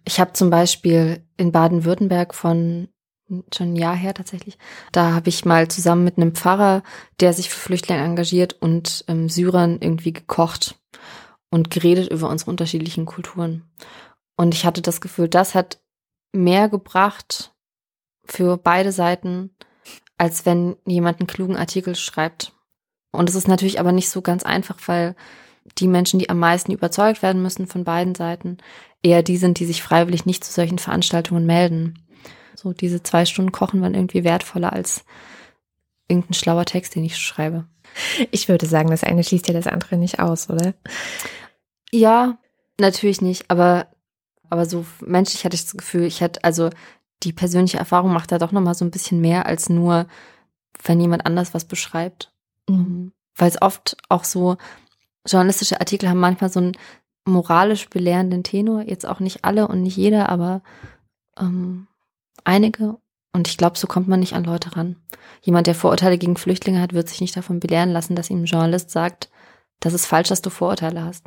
ich 0.04 0.18
habe 0.18 0.32
zum 0.32 0.50
Beispiel 0.50 1.24
in 1.36 1.52
Baden-Württemberg 1.52 2.34
von 2.34 2.88
schon 3.54 3.72
ein 3.72 3.76
Jahr 3.76 3.96
her 3.96 4.14
tatsächlich. 4.14 4.58
Da 4.92 5.12
habe 5.12 5.28
ich 5.28 5.44
mal 5.44 5.68
zusammen 5.68 6.04
mit 6.04 6.16
einem 6.16 6.34
Pfarrer, 6.34 6.82
der 7.20 7.32
sich 7.32 7.50
für 7.50 7.58
Flüchtlinge 7.58 8.02
engagiert 8.02 8.56
und 8.60 9.04
ähm, 9.08 9.28
Syrern 9.28 9.78
irgendwie 9.80 10.12
gekocht 10.12 10.76
und 11.50 11.70
geredet 11.70 12.10
über 12.10 12.28
unsere 12.28 12.50
unterschiedlichen 12.50 13.06
Kulturen. 13.06 13.64
Und 14.36 14.54
ich 14.54 14.64
hatte 14.64 14.82
das 14.82 15.00
Gefühl, 15.00 15.28
das 15.28 15.54
hat 15.54 15.80
mehr 16.32 16.68
gebracht 16.68 17.52
für 18.24 18.56
beide 18.56 18.92
Seiten, 18.92 19.50
als 20.16 20.46
wenn 20.46 20.76
jemand 20.86 21.20
einen 21.20 21.26
klugen 21.26 21.56
Artikel 21.56 21.94
schreibt. 21.94 22.52
Und 23.10 23.28
es 23.28 23.34
ist 23.34 23.48
natürlich 23.48 23.78
aber 23.78 23.92
nicht 23.92 24.08
so 24.08 24.22
ganz 24.22 24.42
einfach, 24.42 24.78
weil 24.86 25.14
die 25.78 25.86
Menschen, 25.86 26.18
die 26.18 26.30
am 26.30 26.38
meisten 26.38 26.72
überzeugt 26.72 27.22
werden 27.22 27.42
müssen 27.42 27.66
von 27.66 27.84
beiden 27.84 28.14
Seiten, 28.14 28.58
eher 29.02 29.22
die 29.22 29.36
sind, 29.36 29.58
die 29.58 29.66
sich 29.66 29.82
freiwillig 29.82 30.26
nicht 30.26 30.44
zu 30.44 30.52
solchen 30.52 30.78
Veranstaltungen 30.78 31.46
melden. 31.46 31.98
So 32.62 32.72
diese 32.72 33.02
zwei 33.02 33.24
Stunden 33.24 33.50
Kochen 33.50 33.80
waren 33.82 33.94
irgendwie 33.94 34.22
wertvoller 34.22 34.72
als 34.72 35.04
irgendein 36.06 36.34
schlauer 36.34 36.64
Text, 36.64 36.94
den 36.94 37.04
ich 37.04 37.18
schreibe. 37.18 37.66
Ich 38.30 38.48
würde 38.48 38.66
sagen, 38.66 38.90
das 38.90 39.04
eine 39.04 39.24
schließt 39.24 39.48
ja 39.48 39.54
das 39.54 39.66
andere 39.66 39.96
nicht 39.96 40.20
aus, 40.20 40.48
oder? 40.48 40.74
Ja, 41.90 42.38
natürlich 42.78 43.20
nicht, 43.20 43.50
aber, 43.50 43.88
aber 44.48 44.66
so 44.66 44.86
menschlich 45.00 45.44
hatte 45.44 45.56
ich 45.56 45.64
das 45.64 45.76
Gefühl, 45.76 46.04
ich 46.04 46.22
hatte, 46.22 46.42
also 46.44 46.70
die 47.22 47.32
persönliche 47.32 47.78
Erfahrung 47.78 48.12
macht 48.12 48.32
da 48.32 48.38
doch 48.38 48.52
nochmal 48.52 48.74
so 48.74 48.84
ein 48.84 48.90
bisschen 48.90 49.20
mehr 49.20 49.46
als 49.46 49.68
nur, 49.68 50.06
wenn 50.84 51.00
jemand 51.00 51.26
anders 51.26 51.54
was 51.54 51.64
beschreibt. 51.64 52.32
Mhm. 52.68 53.12
Weil 53.34 53.48
es 53.48 53.60
oft 53.60 53.96
auch 54.08 54.24
so, 54.24 54.56
journalistische 55.26 55.80
Artikel 55.80 56.08
haben 56.08 56.20
manchmal 56.20 56.50
so 56.50 56.60
einen 56.60 56.72
moralisch 57.24 57.88
belehrenden 57.88 58.42
Tenor, 58.42 58.82
jetzt 58.82 59.06
auch 59.06 59.20
nicht 59.20 59.44
alle 59.44 59.68
und 59.68 59.82
nicht 59.82 59.96
jeder, 59.96 60.28
aber 60.28 60.62
ähm, 61.38 61.86
einige. 62.44 62.98
Und 63.32 63.48
ich 63.48 63.56
glaube, 63.56 63.78
so 63.78 63.86
kommt 63.86 64.08
man 64.08 64.20
nicht 64.20 64.34
an 64.34 64.44
Leute 64.44 64.76
ran. 64.76 64.96
Jemand, 65.40 65.66
der 65.66 65.74
Vorurteile 65.74 66.18
gegen 66.18 66.36
Flüchtlinge 66.36 66.80
hat, 66.80 66.92
wird 66.92 67.08
sich 67.08 67.20
nicht 67.20 67.36
davon 67.36 67.60
belehren 67.60 67.90
lassen, 67.90 68.14
dass 68.14 68.28
ihm 68.28 68.42
ein 68.42 68.46
Journalist 68.46 68.90
sagt, 68.90 69.30
das 69.80 69.94
ist 69.94 70.06
falsch, 70.06 70.28
dass 70.28 70.42
du 70.42 70.50
Vorurteile 70.50 71.02
hast. 71.02 71.24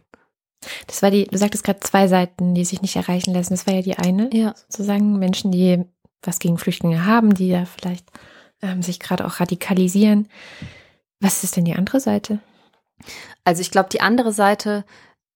Das 0.87 1.01
war 1.01 1.11
die, 1.11 1.25
du 1.25 1.37
sagtest 1.37 1.63
gerade 1.63 1.79
zwei 1.79 2.07
Seiten, 2.07 2.53
die 2.55 2.65
sich 2.65 2.81
nicht 2.81 2.95
erreichen 2.95 3.33
lassen. 3.33 3.53
Das 3.53 3.67
war 3.67 3.73
ja 3.73 3.81
die 3.81 3.97
eine, 3.97 4.29
ja. 4.33 4.53
sozusagen 4.55 5.17
Menschen, 5.19 5.51
die 5.51 5.83
was 6.21 6.39
gegen 6.39 6.57
Flüchtlinge 6.57 7.05
haben, 7.05 7.33
die 7.33 7.49
ja 7.49 7.65
vielleicht 7.65 8.07
ähm, 8.61 8.81
sich 8.81 8.99
gerade 8.99 9.25
auch 9.25 9.39
radikalisieren. 9.39 10.27
Was 11.19 11.43
ist 11.43 11.55
denn 11.55 11.65
die 11.65 11.75
andere 11.75 11.99
Seite? 11.99 12.39
Also 13.43 13.61
ich 13.61 13.71
glaube, 13.71 13.89
die 13.89 14.01
andere 14.01 14.31
Seite 14.31 14.85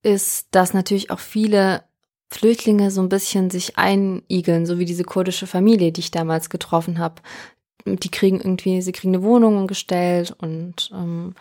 ist, 0.02 0.48
dass 0.52 0.74
natürlich 0.74 1.12
auch 1.12 1.20
viele 1.20 1.84
Flüchtlinge 2.32 2.92
so 2.92 3.02
ein 3.02 3.10
bisschen 3.10 3.50
sich 3.50 3.78
einigeln, 3.78 4.65
so 4.65 4.78
wie 4.78 4.86
diese 4.86 5.04
kurdische 5.04 5.48
Familie, 5.48 5.92
die 5.92 6.02
ich 6.02 6.12
damals 6.12 6.50
getroffen 6.50 7.00
habe. 7.00 7.22
Die 7.86 8.12
kriegen 8.12 8.38
irgendwie, 8.38 8.82
sie 8.82 8.92
kriegen 8.92 9.15
eine 9.15 9.24
Wohnung 9.24 9.65
gestellt 9.65 10.36
und 10.38 10.92
ähm, 10.94 11.34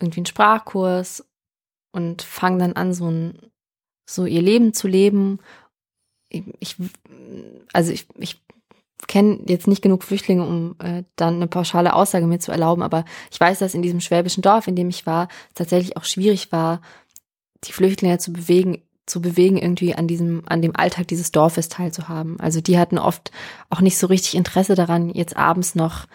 irgendwie 0.00 0.20
einen 0.20 0.26
Sprachkurs 0.26 1.24
und 1.92 2.22
fangen 2.22 2.58
dann 2.58 2.72
an, 2.72 2.92
so 2.92 3.10
ein, 3.10 3.38
so 4.08 4.24
ihr 4.26 4.42
Leben 4.42 4.72
zu 4.74 4.88
leben. 4.88 5.38
Ich, 6.30 6.76
also 7.72 7.92
ich, 7.92 8.06
ich 8.18 8.40
kenne 9.06 9.40
jetzt 9.46 9.68
nicht 9.68 9.82
genug 9.82 10.02
Flüchtlinge, 10.02 10.44
um 10.44 10.74
äh, 10.80 11.04
dann 11.14 11.36
eine 11.36 11.46
pauschale 11.46 11.94
Aussage 11.94 12.26
mir 12.26 12.40
zu 12.40 12.50
erlauben, 12.50 12.82
aber 12.82 13.04
ich 13.30 13.38
weiß, 13.38 13.60
dass 13.60 13.74
in 13.74 13.82
diesem 13.82 14.00
schwäbischen 14.00 14.42
Dorf, 14.42 14.66
in 14.66 14.74
dem 14.74 14.88
ich 14.88 15.06
war, 15.06 15.28
tatsächlich 15.54 15.96
auch 15.96 16.04
schwierig 16.04 16.50
war, 16.50 16.80
die 17.64 17.72
Flüchtlinge 17.72 18.18
zu 18.18 18.32
bewegen, 18.32 18.82
zu 19.08 19.20
bewegen, 19.20 19.56
irgendwie 19.56 19.94
an 19.94 20.06
diesem, 20.06 20.42
an 20.46 20.62
dem 20.62 20.76
Alltag 20.76 21.08
dieses 21.08 21.32
Dorfes 21.32 21.68
teilzuhaben. 21.68 22.38
Also 22.40 22.60
die 22.60 22.78
hatten 22.78 22.98
oft 22.98 23.30
auch 23.70 23.80
nicht 23.80 23.98
so 23.98 24.06
richtig 24.06 24.34
Interesse 24.34 24.74
daran, 24.74 25.10
jetzt 25.10 25.36
abends 25.36 25.74
noch 25.74 26.06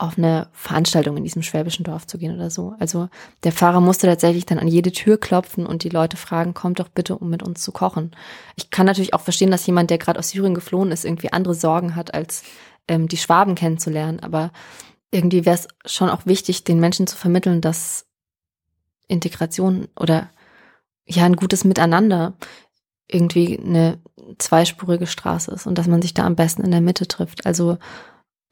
auf 0.00 0.16
eine 0.16 0.48
Veranstaltung 0.52 1.18
in 1.18 1.24
diesem 1.24 1.42
schwäbischen 1.42 1.84
Dorf 1.84 2.06
zu 2.06 2.16
gehen 2.16 2.34
oder 2.34 2.48
so. 2.48 2.74
Also 2.78 3.10
der 3.44 3.52
Pfarrer 3.52 3.82
musste 3.82 4.06
tatsächlich 4.06 4.46
dann 4.46 4.58
an 4.58 4.66
jede 4.66 4.92
Tür 4.92 5.18
klopfen 5.18 5.66
und 5.66 5.84
die 5.84 5.90
Leute 5.90 6.16
fragen, 6.16 6.54
kommt 6.54 6.80
doch 6.80 6.88
bitte, 6.88 7.18
um 7.18 7.28
mit 7.28 7.42
uns 7.42 7.60
zu 7.60 7.70
kochen. 7.70 8.12
Ich 8.56 8.70
kann 8.70 8.86
natürlich 8.86 9.12
auch 9.12 9.20
verstehen, 9.20 9.50
dass 9.50 9.66
jemand, 9.66 9.90
der 9.90 9.98
gerade 9.98 10.18
aus 10.18 10.30
Syrien 10.30 10.54
geflohen 10.54 10.90
ist, 10.90 11.04
irgendwie 11.04 11.32
andere 11.32 11.54
Sorgen 11.54 11.96
hat, 11.96 12.14
als 12.14 12.44
ähm, 12.88 13.08
die 13.08 13.18
Schwaben 13.18 13.54
kennenzulernen. 13.54 14.20
Aber 14.20 14.52
irgendwie 15.10 15.44
wäre 15.44 15.56
es 15.56 15.68
schon 15.84 16.08
auch 16.08 16.24
wichtig, 16.24 16.64
den 16.64 16.80
Menschen 16.80 17.06
zu 17.06 17.16
vermitteln, 17.16 17.60
dass 17.60 18.06
Integration 19.06 19.88
oder 19.96 20.30
ja 21.10 21.24
ein 21.24 21.36
gutes 21.36 21.64
Miteinander 21.64 22.34
irgendwie 23.08 23.58
eine 23.58 23.98
zweispurige 24.38 25.06
Straße 25.06 25.50
ist 25.50 25.66
und 25.66 25.76
dass 25.76 25.88
man 25.88 26.02
sich 26.02 26.14
da 26.14 26.24
am 26.24 26.36
besten 26.36 26.62
in 26.62 26.70
der 26.70 26.80
Mitte 26.80 27.08
trifft. 27.08 27.46
Also 27.46 27.78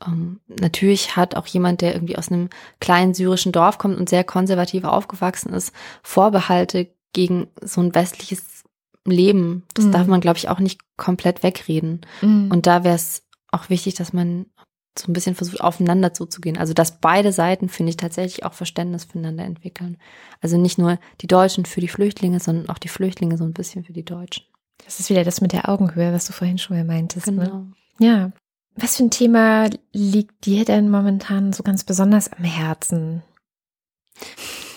ähm, 0.04 0.40
natürlich 0.46 1.16
hat 1.16 1.36
auch 1.36 1.46
jemand, 1.46 1.80
der 1.80 1.94
irgendwie 1.94 2.18
aus 2.18 2.30
einem 2.30 2.48
kleinen 2.80 3.14
syrischen 3.14 3.52
Dorf 3.52 3.78
kommt 3.78 3.98
und 3.98 4.08
sehr 4.08 4.24
konservativ 4.24 4.84
aufgewachsen 4.84 5.52
ist, 5.52 5.72
Vorbehalte 6.02 6.88
gegen 7.12 7.48
so 7.62 7.80
ein 7.80 7.94
westliches 7.94 8.64
Leben. 9.04 9.64
Das 9.74 9.86
mhm. 9.86 9.92
darf 9.92 10.06
man, 10.06 10.20
glaube 10.20 10.38
ich, 10.38 10.48
auch 10.48 10.58
nicht 10.58 10.80
komplett 10.96 11.42
wegreden. 11.42 12.02
Mhm. 12.20 12.50
Und 12.50 12.66
da 12.66 12.84
wäre 12.84 12.96
es 12.96 13.22
auch 13.50 13.70
wichtig, 13.70 13.94
dass 13.94 14.12
man 14.12 14.46
so 14.96 15.10
ein 15.10 15.12
bisschen 15.12 15.34
versucht, 15.34 15.60
aufeinander 15.60 16.12
zuzugehen. 16.12 16.56
Also, 16.56 16.74
dass 16.74 17.00
beide 17.00 17.32
Seiten, 17.32 17.68
finde 17.68 17.90
ich, 17.90 17.96
tatsächlich 17.96 18.44
auch 18.44 18.52
Verständnis 18.52 19.04
füreinander 19.04 19.44
entwickeln. 19.44 19.96
Also 20.40 20.56
nicht 20.56 20.78
nur 20.78 20.98
die 21.20 21.26
Deutschen 21.26 21.64
für 21.64 21.80
die 21.80 21.88
Flüchtlinge, 21.88 22.40
sondern 22.40 22.68
auch 22.68 22.78
die 22.78 22.88
Flüchtlinge 22.88 23.36
so 23.36 23.44
ein 23.44 23.52
bisschen 23.52 23.84
für 23.84 23.92
die 23.92 24.04
Deutschen. 24.04 24.44
Das 24.84 25.00
ist 25.00 25.10
wieder 25.10 25.24
das 25.24 25.40
mit 25.40 25.52
der 25.52 25.68
Augenhöhe, 25.68 26.12
was 26.12 26.26
du 26.26 26.32
vorhin 26.32 26.58
schon 26.58 26.76
mal 26.76 26.84
meintest. 26.84 27.26
Ne? 27.28 27.44
Genau. 27.44 27.58
Ne? 27.58 27.72
Ja, 27.98 28.32
was 28.80 28.96
für 28.96 29.04
ein 29.04 29.10
Thema 29.10 29.68
liegt 29.92 30.46
dir 30.46 30.64
denn 30.64 30.88
momentan 30.88 31.52
so 31.52 31.64
ganz 31.64 31.82
besonders 31.82 32.32
am 32.32 32.44
Herzen? 32.44 33.22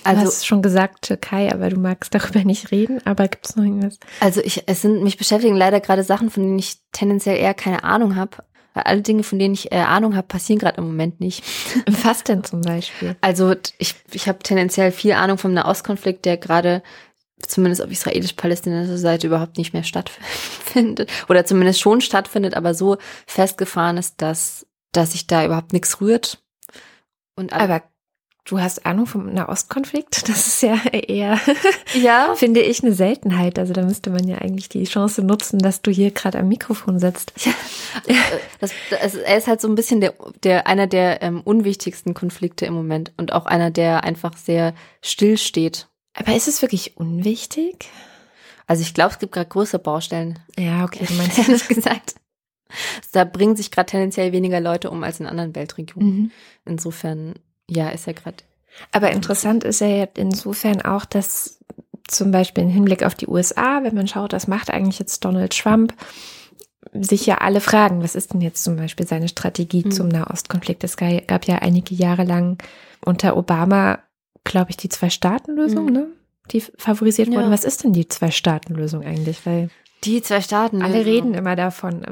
Also, 0.03 0.21
du 0.21 0.27
hast 0.27 0.47
schon 0.47 0.63
gesagt 0.63 1.03
Türkei, 1.03 1.51
aber 1.51 1.69
du 1.69 1.79
magst 1.79 2.13
darüber 2.15 2.43
nicht 2.43 2.71
reden. 2.71 2.99
Aber 3.05 3.27
gibt 3.27 3.47
es 3.47 3.55
noch 3.55 3.63
irgendwas? 3.63 3.99
Also 4.19 4.41
ich, 4.41 4.63
es 4.67 4.81
sind 4.81 5.03
mich 5.03 5.17
beschäftigen 5.17 5.55
leider 5.55 5.79
gerade 5.79 6.03
Sachen, 6.03 6.31
von 6.31 6.41
denen 6.41 6.57
ich 6.57 6.79
tendenziell 6.91 7.37
eher 7.37 7.53
keine 7.53 7.83
Ahnung 7.83 8.15
habe. 8.15 8.37
Weil 8.73 8.83
alle 8.83 9.01
Dinge, 9.01 9.23
von 9.23 9.37
denen 9.37 9.53
ich 9.53 9.71
äh, 9.71 9.79
Ahnung 9.79 10.15
habe, 10.15 10.27
passieren 10.27 10.59
gerade 10.59 10.77
im 10.77 10.85
Moment 10.85 11.19
nicht. 11.19 11.43
Was 12.03 12.23
denn 12.23 12.43
zum 12.43 12.61
Beispiel? 12.61 13.15
Also 13.21 13.55
ich, 13.77 13.95
ich 14.11 14.27
habe 14.27 14.39
tendenziell 14.39 14.91
viel 14.91 15.13
Ahnung 15.13 15.37
vom 15.37 15.53
Nahostkonflikt, 15.53 16.25
der 16.25 16.37
gerade 16.37 16.81
zumindest 17.47 17.81
auf 17.81 17.91
israelisch-palästinensischer 17.91 18.97
Seite 18.97 19.27
überhaupt 19.27 19.57
nicht 19.57 19.73
mehr 19.73 19.83
stattfindet 19.83 21.11
oder 21.27 21.45
zumindest 21.45 21.81
schon 21.81 22.01
stattfindet, 22.01 22.55
aber 22.55 22.73
so 22.73 22.97
festgefahren 23.25 23.97
ist, 23.97 24.21
dass, 24.21 24.67
dass 24.91 25.13
sich 25.13 25.27
da 25.27 25.45
überhaupt 25.45 25.73
nichts 25.73 26.01
rührt. 26.01 26.41
Und 27.35 27.53
aber 27.53 27.81
du 28.45 28.59
hast 28.59 28.85
Ahnung 28.85 29.05
vom 29.05 29.33
Nahostkonflikt? 29.33 30.23
Das 30.27 30.47
ist 30.47 30.61
ja 30.61 30.75
eher, 30.91 31.39
ja. 31.93 32.33
finde 32.35 32.61
ich, 32.61 32.83
eine 32.83 32.93
Seltenheit. 32.93 33.59
Also 33.59 33.73
da 33.73 33.83
müsste 33.83 34.09
man 34.09 34.27
ja 34.27 34.37
eigentlich 34.37 34.69
die 34.69 34.83
Chance 34.83 35.23
nutzen, 35.23 35.59
dass 35.59 35.81
du 35.81 35.91
hier 35.91 36.11
gerade 36.11 36.39
am 36.39 36.47
Mikrofon 36.47 36.99
sitzt. 36.99 37.33
Ja. 38.07 38.15
Das, 38.59 38.71
das, 38.89 39.15
er 39.15 39.37
ist 39.37 39.47
halt 39.47 39.61
so 39.61 39.67
ein 39.67 39.75
bisschen 39.75 40.01
der, 40.01 40.13
der 40.43 40.67
einer 40.67 40.87
der 40.87 41.21
ähm, 41.21 41.41
unwichtigsten 41.41 42.13
Konflikte 42.13 42.65
im 42.65 42.73
Moment 42.73 43.11
und 43.17 43.33
auch 43.33 43.45
einer, 43.45 43.71
der 43.71 44.03
einfach 44.03 44.37
sehr 44.37 44.73
still 45.01 45.37
steht 45.37 45.87
aber 46.13 46.35
ist 46.35 46.47
es 46.47 46.61
wirklich 46.61 46.97
unwichtig? 46.97 47.89
Also 48.67 48.81
ich 48.81 48.93
glaube, 48.93 49.11
es 49.11 49.19
gibt 49.19 49.33
gerade 49.33 49.49
größere 49.49 49.81
Baustellen. 49.81 50.39
Ja, 50.57 50.83
okay, 50.83 51.05
du 51.05 51.13
meinst 51.13 51.37
ehrlich 51.37 51.67
gesagt. 51.67 52.15
Da 53.11 53.25
bringen 53.25 53.55
sich 53.55 53.71
gerade 53.71 53.87
tendenziell 53.87 54.31
weniger 54.31 54.61
Leute 54.61 54.89
um 54.89 55.03
als 55.03 55.19
in 55.19 55.25
anderen 55.25 55.55
Weltregionen. 55.55 56.15
Mhm. 56.15 56.31
Insofern, 56.65 57.35
ja, 57.71 57.89
ist 57.89 58.07
ja 58.07 58.13
gerade. 58.13 58.37
Aber 58.91 59.11
interessant 59.11 59.63
ist 59.63 59.81
ja 59.81 60.07
insofern 60.15 60.81
auch, 60.81 61.05
dass 61.05 61.59
zum 62.07 62.31
Beispiel 62.31 62.63
im 62.63 62.69
Hinblick 62.69 63.03
auf 63.03 63.15
die 63.15 63.27
USA, 63.27 63.83
wenn 63.83 63.95
man 63.95 64.07
schaut, 64.07 64.33
was 64.33 64.47
macht 64.47 64.69
eigentlich 64.69 64.99
jetzt 64.99 65.23
Donald 65.23 65.57
Trump, 65.57 65.93
sich 66.93 67.25
ja 67.25 67.37
alle 67.37 67.61
fragen, 67.61 68.03
was 68.03 68.15
ist 68.15 68.33
denn 68.33 68.41
jetzt 68.41 68.63
zum 68.63 68.75
Beispiel 68.75 69.07
seine 69.07 69.27
Strategie 69.27 69.83
mhm. 69.85 69.91
zum 69.91 70.07
Nahostkonflikt? 70.07 70.83
Es 70.83 70.97
gab 70.97 71.45
ja 71.45 71.57
einige 71.57 71.95
Jahre 71.95 72.23
lang 72.23 72.61
unter 73.05 73.37
Obama 73.37 73.99
glaube 74.43 74.71
ich, 74.71 74.77
die 74.77 74.89
Zwei-Staaten-Lösung, 74.89 75.85
mhm. 75.85 75.93
ne? 75.93 76.07
Die 76.51 76.61
favorisiert 76.61 77.29
ja. 77.29 77.35
wurde. 77.35 77.51
Was 77.51 77.63
ist 77.63 77.83
denn 77.83 77.93
die 77.93 78.07
Zwei-Staaten-Lösung 78.07 79.03
eigentlich? 79.03 79.45
Weil 79.45 79.69
die 80.03 80.21
zwei 80.23 80.41
Staaten. 80.41 80.81
Alle 80.81 81.05
reden 81.05 81.35
immer 81.35 81.55
davon. 81.55 82.03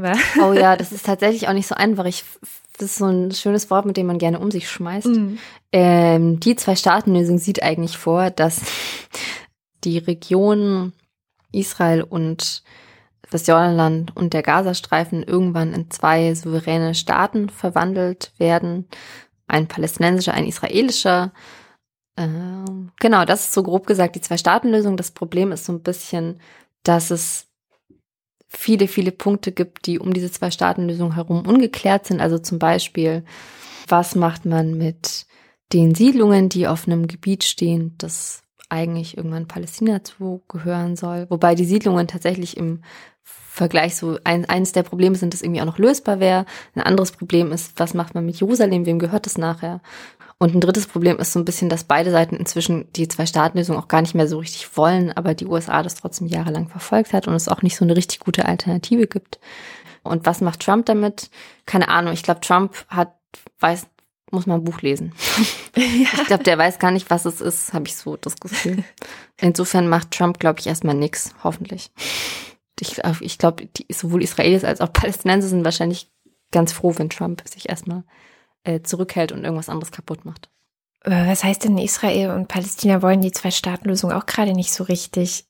Oh 0.42 0.54
ja, 0.54 0.76
das 0.78 0.92
ist 0.92 1.08
tatsächlich 1.08 1.48
auch 1.48 1.54
nicht 1.54 1.68
so 1.68 1.74
einfach. 1.74 2.06
Ich, 2.06 2.24
das 2.80 2.92
ist 2.92 2.98
so 2.98 3.06
ein 3.06 3.32
schönes 3.32 3.70
Wort, 3.70 3.86
mit 3.86 3.98
dem 3.98 4.08
man 4.08 4.18
gerne 4.18 4.40
um 4.40 4.52
sich 4.52 4.70
schmeißt. 4.70 5.08
Mhm. 5.08 5.38
Ähm, 5.72 6.40
die 6.40 6.56
Zwei-Staaten-Lösung 6.56 7.38
sieht 7.38 7.62
eigentlich 7.62 7.98
vor, 7.98 8.30
dass 8.30 8.62
die 9.84 9.98
Region 9.98 10.94
Israel 11.52 12.04
und 12.04 12.64
das 13.32 13.46
Jordanland 13.46 14.16
und 14.16 14.34
der 14.34 14.42
Gazastreifen 14.42 15.24
irgendwann 15.24 15.74
in 15.74 15.92
zwei 15.92 16.34
souveräne 16.34 16.96
Staaten 16.96 17.50
verwandelt 17.50 18.32
werden. 18.38 18.88
Ein 19.48 19.68
palästinensischer, 19.68 20.34
ein 20.34 20.48
israelischer. 20.48 21.34
Ähm, 22.18 22.92
genau, 23.00 23.26
das 23.26 23.46
ist 23.46 23.54
so 23.54 23.64
grob 23.64 23.88
gesagt 23.88 24.16
die 24.16 24.22
Zwei-Staaten-Lösung. 24.22 24.96
Das 24.96 25.12
Problem 25.12 25.52
ist 25.52 25.66
so 25.66 25.74
ein 25.74 25.84
bisschen, 25.84 26.40
dass 26.84 27.12
es 27.12 27.49
viele, 28.50 28.88
viele 28.88 29.12
Punkte 29.12 29.52
gibt, 29.52 29.86
die 29.86 30.00
um 30.00 30.14
diese 30.14 30.32
Zwei-Staaten-Lösung 30.32 31.14
herum 31.14 31.46
ungeklärt 31.46 32.08
sind. 32.08 32.20
Also 32.20 32.40
zum 32.40 32.60
Beispiel, 32.60 33.24
was 33.88 34.16
macht 34.16 34.46
man 34.46 34.78
mit 34.78 35.28
den 35.72 35.94
Siedlungen, 35.94 36.50
die 36.50 36.68
auf 36.68 36.88
einem 36.88 37.08
Gebiet 37.08 37.44
stehen, 37.44 37.96
das 38.00 38.42
eigentlich 38.68 39.18
irgendwann 39.18 39.48
Palästina 39.48 40.04
zugehören 40.04 40.96
soll. 40.96 41.28
Wobei 41.30 41.56
die 41.56 41.66
Siedlungen 41.66 42.08
tatsächlich 42.08 42.58
im 42.58 42.82
Vergleich 43.24 43.96
so 43.96 44.18
ein, 44.24 44.46
eines 44.46 44.72
der 44.72 44.84
Probleme 44.84 45.16
sind, 45.16 45.34
das 45.34 45.42
irgendwie 45.42 45.62
auch 45.62 45.66
noch 45.66 45.80
lösbar 45.80 46.20
wäre. 46.20 46.46
Ein 46.76 46.84
anderes 46.84 47.12
Problem 47.12 47.52
ist, 47.52 47.74
was 47.78 47.94
macht 47.94 48.16
man 48.16 48.26
mit 48.26 48.40
Jerusalem? 48.40 48.86
Wem 48.86 49.00
gehört 49.00 49.26
das 49.26 49.38
nachher? 49.38 49.82
Und 50.42 50.56
ein 50.56 50.62
drittes 50.62 50.88
Problem 50.88 51.18
ist 51.18 51.34
so 51.34 51.40
ein 51.40 51.46
bisschen, 51.46 51.68
dass 51.68 51.84
beide 51.84 52.12
Seiten 52.12 52.38
inzwischen 52.38 52.92
die 52.94 53.10
Zwei-Staaten-Lösung 53.10 53.78
auch 53.78 53.90
gar 53.90 54.02
nicht 54.02 54.16
mehr 54.16 54.28
so 54.28 54.40
richtig 54.40 54.78
wollen, 54.78 55.12
aber 55.12 55.34
die 55.34 55.46
USA 55.46 55.84
das 55.84 55.96
trotzdem 55.96 56.28
jahrelang 56.28 56.70
verfolgt 56.70 57.12
hat 57.12 57.28
und 57.28 57.34
es 57.34 57.50
auch 57.50 57.62
nicht 57.62 57.76
so 57.76 57.84
eine 57.84 57.96
richtig 57.96 58.20
gute 58.20 58.46
Alternative 58.46 59.06
gibt. 59.06 59.40
Und 60.02 60.26
was 60.26 60.40
macht 60.40 60.62
Trump 60.62 60.86
damit? 60.86 61.30
Keine 61.66 61.90
Ahnung. 61.90 62.14
Ich 62.14 62.24
glaube, 62.24 62.40
Trump 62.40 62.74
hat, 62.88 63.14
weiß, 63.60 63.88
muss 64.32 64.46
man 64.46 64.62
ein 64.62 64.64
Buch 64.64 64.82
lesen. 64.82 65.14
Ja. 65.76 66.10
Ich 66.14 66.26
glaube, 66.26 66.44
der 66.44 66.58
weiß 66.58 66.80
gar 66.80 66.92
nicht, 66.92 67.10
was 67.10 67.26
es 67.26 67.40
ist, 67.40 67.74
habe 67.74 67.88
ich 67.88 67.96
so 67.96 68.18
das 68.18 68.36
Gefühl. 68.38 68.84
Insofern 69.38 69.88
macht 69.88 70.12
Trump, 70.12 70.40
glaube 70.40 70.60
ich, 70.60 70.68
erstmal 70.68 70.96
nix, 70.96 71.34
hoffentlich. 71.44 71.92
Ich, 72.82 73.00
ich 73.22 73.38
glaube, 73.38 73.70
sowohl 73.90 74.24
Israelis 74.24 74.66
als 74.66 74.82
auch 74.82 74.92
Palästinenser 74.92 75.48
sind 75.48 75.64
wahrscheinlich 75.64 76.12
ganz 76.52 76.74
froh, 76.74 76.94
wenn 76.98 77.10
Trump 77.10 77.44
sich 77.48 77.70
erstmal 77.70 78.04
äh, 78.64 78.82
zurückhält 78.82 79.32
und 79.32 79.44
irgendwas 79.44 79.70
anderes 79.70 79.92
kaputt 79.92 80.26
macht. 80.26 80.50
Was 81.04 81.44
heißt 81.44 81.64
denn, 81.64 81.78
Israel 81.78 82.32
und 82.32 82.48
Palästina 82.48 83.02
wollen 83.02 83.22
die 83.22 83.32
Zwei-Staaten-Lösung 83.32 84.12
auch 84.12 84.26
gerade 84.26 84.52
nicht 84.52 84.74
so 84.74 84.84
richtig? 84.84 85.48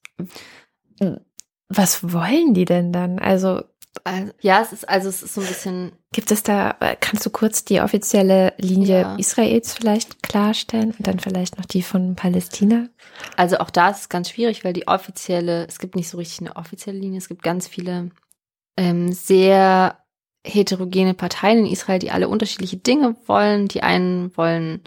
Was 1.69 2.13
wollen 2.13 2.53
die 2.53 2.65
denn 2.65 2.93
dann? 2.93 3.19
Also, 3.19 3.63
also, 4.03 4.31
ja, 4.41 4.61
es 4.61 4.71
ist 4.71 4.87
also 4.87 5.09
es 5.09 5.23
ist 5.23 5.33
so 5.33 5.41
ein 5.41 5.47
bisschen. 5.47 5.91
Gibt 6.11 6.31
es 6.31 6.43
da? 6.43 6.75
Kannst 6.99 7.25
du 7.25 7.29
kurz 7.29 7.65
die 7.65 7.81
offizielle 7.81 8.53
Linie 8.57 9.01
ja. 9.01 9.15
Israels 9.15 9.73
vielleicht 9.73 10.23
klarstellen 10.23 10.93
und 10.97 11.07
dann 11.07 11.19
vielleicht 11.19 11.57
noch 11.57 11.65
die 11.65 11.81
von 11.81 12.15
Palästina? 12.15 12.87
Also 13.35 13.57
auch 13.57 13.69
da 13.69 13.89
ist 13.89 14.01
es 14.01 14.09
ganz 14.09 14.29
schwierig, 14.29 14.63
weil 14.63 14.73
die 14.73 14.87
offizielle, 14.87 15.67
es 15.67 15.79
gibt 15.79 15.95
nicht 15.95 16.09
so 16.09 16.17
richtig 16.17 16.41
eine 16.41 16.55
offizielle 16.55 16.99
Linie. 16.99 17.17
Es 17.17 17.27
gibt 17.27 17.43
ganz 17.43 17.67
viele 17.67 18.11
ähm, 18.77 19.11
sehr 19.11 19.97
heterogene 20.49 21.13
Parteien 21.13 21.59
in 21.59 21.71
Israel, 21.71 21.99
die 21.99 22.11
alle 22.11 22.27
unterschiedliche 22.27 22.77
Dinge 22.77 23.15
wollen. 23.25 23.67
Die 23.67 23.83
einen 23.83 24.35
wollen 24.35 24.81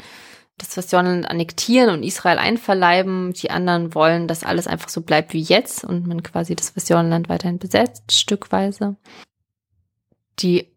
das 0.58 0.76
Westjordanland 0.76 1.28
annektieren 1.28 1.90
und 1.90 2.02
Israel 2.02 2.38
einverleiben. 2.38 3.32
Die 3.32 3.50
anderen 3.50 3.94
wollen, 3.94 4.28
dass 4.28 4.44
alles 4.44 4.66
einfach 4.66 4.88
so 4.88 5.00
bleibt 5.00 5.32
wie 5.32 5.40
jetzt 5.40 5.84
und 5.84 6.06
man 6.06 6.22
quasi 6.22 6.54
das 6.54 6.76
Westjordanland 6.76 7.28
weiterhin 7.28 7.58
besetzt, 7.58 8.12
stückweise. 8.12 8.96
Die 10.38 10.72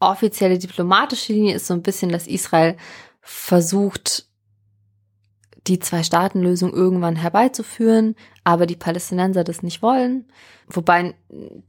offizielle 0.00 0.58
diplomatische 0.58 1.32
Linie 1.32 1.54
ist 1.54 1.66
so 1.66 1.74
ein 1.74 1.82
bisschen, 1.82 2.10
dass 2.10 2.26
Israel 2.26 2.76
versucht, 3.20 4.26
die 5.66 5.78
Zwei-Staaten-Lösung 5.78 6.72
irgendwann 6.72 7.16
herbeizuführen, 7.16 8.16
aber 8.44 8.66
die 8.66 8.76
Palästinenser 8.76 9.44
das 9.44 9.62
nicht 9.62 9.82
wollen. 9.82 10.26
Wobei 10.68 11.14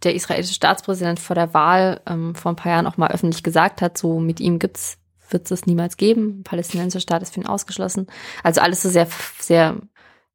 der 0.04 0.16
israelische 0.16 0.54
Staatspräsident 0.54 1.20
vor 1.20 1.36
der 1.36 1.54
Wahl 1.54 2.02
ähm, 2.06 2.36
vor 2.36 2.52
ein 2.52 2.58
paar 2.58 2.72
Jahren 2.72 2.88
auch 2.88 2.98
mal 2.98 3.12
öffentlich 3.12 3.44
gesagt 3.44 3.82
hat, 3.82 3.98
so 3.98 4.20
mit 4.20 4.40
ihm 4.40 4.60
gibt's, 4.60 4.98
wird 5.30 5.50
es 5.50 5.66
niemals 5.66 5.98
geben. 5.98 6.40
Ein 6.40 6.44
palästinensischer 6.44 7.02
Staat 7.02 7.22
ist 7.22 7.34
für 7.34 7.40
ihn 7.40 7.48
ausgeschlossen. 7.48 8.08
Also 8.44 8.62
alles 8.62 8.82
so 8.82 8.90
sehr, 8.90 9.08
sehr, 9.40 9.78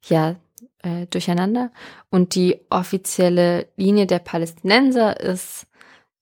ja, 0.04 0.36
äh, 0.82 1.06
durcheinander. 1.06 1.70
Und 2.10 2.34
die 2.34 2.60
offizielle 2.70 3.68
Linie 3.76 4.06
der 4.06 4.18
Palästinenser 4.18 5.20
ist, 5.20 5.66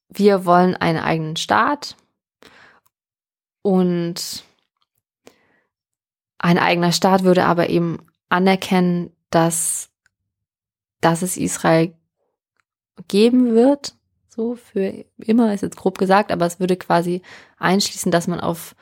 wir 0.09 0.44
wollen 0.44 0.74
einen 0.74 0.98
eigenen 0.98 1.37
Staat 1.37 1.96
Und 3.62 4.44
ein 6.38 6.59
eigener 6.59 6.92
Staat 6.92 7.24
würde 7.24 7.44
aber 7.44 7.68
eben 7.68 7.98
anerkennen, 8.29 9.11
dass, 9.31 9.90
dass 11.01 11.22
es 11.22 11.37
Israel 11.37 11.94
geben 13.09 13.55
wird, 13.55 13.94
so 14.29 14.55
für 14.55 15.05
immer 15.18 15.53
ist 15.53 15.62
jetzt 15.62 15.77
grob 15.77 15.98
gesagt, 15.98 16.31
aber 16.31 16.46
es 16.46 16.61
würde 16.61 16.77
quasi 16.77 17.22
einschließen, 17.59 18.12
dass 18.12 18.29
man 18.29 18.40
auf 18.40 18.77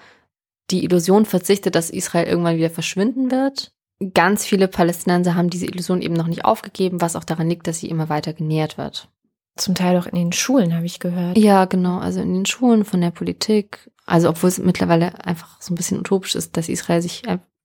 die 0.70 0.84
Illusion 0.84 1.24
verzichtet, 1.24 1.74
dass 1.74 1.90
Israel 1.90 2.26
irgendwann 2.26 2.56
wieder 2.56 2.70
verschwinden 2.70 3.30
wird. 3.30 3.72
Ganz 4.12 4.44
viele 4.44 4.68
Palästinenser 4.68 5.34
haben 5.34 5.48
diese 5.48 5.66
Illusion 5.66 6.02
eben 6.02 6.14
noch 6.14 6.26
nicht 6.26 6.44
aufgegeben, 6.44 7.00
was 7.00 7.16
auch 7.16 7.24
daran 7.24 7.48
liegt, 7.48 7.66
dass 7.66 7.78
sie 7.78 7.88
immer 7.88 8.10
weiter 8.10 8.34
genährt 8.34 8.76
wird. 8.76 9.08
Zum 9.56 9.74
Teil 9.74 9.98
auch 9.98 10.06
in 10.06 10.14
den 10.14 10.32
Schulen, 10.32 10.74
habe 10.74 10.86
ich 10.86 11.00
gehört. 11.00 11.38
Ja, 11.38 11.64
genau. 11.64 11.98
Also 11.98 12.20
in 12.20 12.34
den 12.34 12.46
Schulen, 12.46 12.84
von 12.84 13.00
der 13.00 13.10
Politik. 13.10 13.90
Also 14.04 14.28
obwohl 14.28 14.48
es 14.48 14.58
mittlerweile 14.58 15.24
einfach 15.24 15.60
so 15.60 15.72
ein 15.72 15.76
bisschen 15.76 15.98
utopisch 15.98 16.34
ist, 16.34 16.56
dass 16.56 16.68
Israel 16.68 17.02
sich 17.02 17.22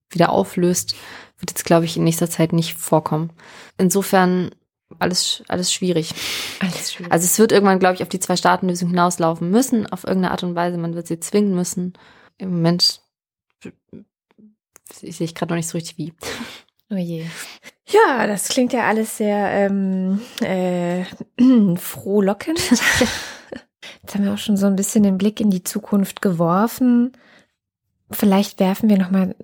wieder 0.09 0.31
auflöst, 0.31 0.95
wird 1.37 1.51
jetzt, 1.51 1.65
glaube 1.65 1.85
ich, 1.85 1.97
in 1.97 2.03
nächster 2.03 2.29
Zeit 2.29 2.53
nicht 2.53 2.75
vorkommen. 2.75 3.31
Insofern 3.77 4.51
alles, 4.99 5.43
alles 5.47 5.73
schwierig. 5.73 6.13
Alles 6.59 6.93
schwierig. 6.93 7.11
Also 7.11 7.25
es 7.25 7.37
wird 7.39 7.51
irgendwann, 7.51 7.79
glaube 7.79 7.95
ich, 7.95 8.03
auf 8.03 8.09
die 8.09 8.19
Zwei-Staaten-Lösung 8.19 8.89
hinauslaufen 8.89 9.49
müssen, 9.49 9.87
auf 9.87 10.03
irgendeine 10.03 10.31
Art 10.31 10.43
und 10.43 10.55
Weise. 10.55 10.77
Man 10.77 10.95
wird 10.95 11.07
sie 11.07 11.19
zwingen 11.19 11.55
müssen. 11.55 11.93
Im 12.37 12.51
Moment 12.51 13.01
sehe 14.93 15.25
ich 15.25 15.35
gerade 15.35 15.51
noch 15.51 15.57
nicht 15.57 15.69
so 15.69 15.77
richtig 15.77 15.97
wie. 15.97 16.13
Oh 16.91 16.97
je. 16.97 17.25
Ja, 17.87 18.27
das 18.27 18.49
klingt 18.49 18.73
ja 18.73 18.87
alles 18.87 19.17
sehr 19.17 19.49
ähm, 19.51 20.21
äh, 20.41 21.05
frohlockend. 21.77 22.59
Jetzt 24.01 24.13
haben 24.13 24.25
wir 24.25 24.33
auch 24.33 24.37
schon 24.37 24.57
so 24.57 24.67
ein 24.67 24.75
bisschen 24.75 25.01
den 25.03 25.17
Blick 25.17 25.39
in 25.39 25.49
die 25.49 25.63
Zukunft 25.63 26.21
geworfen. 26.21 27.13
Vielleicht 28.11 28.59
werfen 28.59 28.89
wir 28.89 28.97
nochmal 28.97 29.35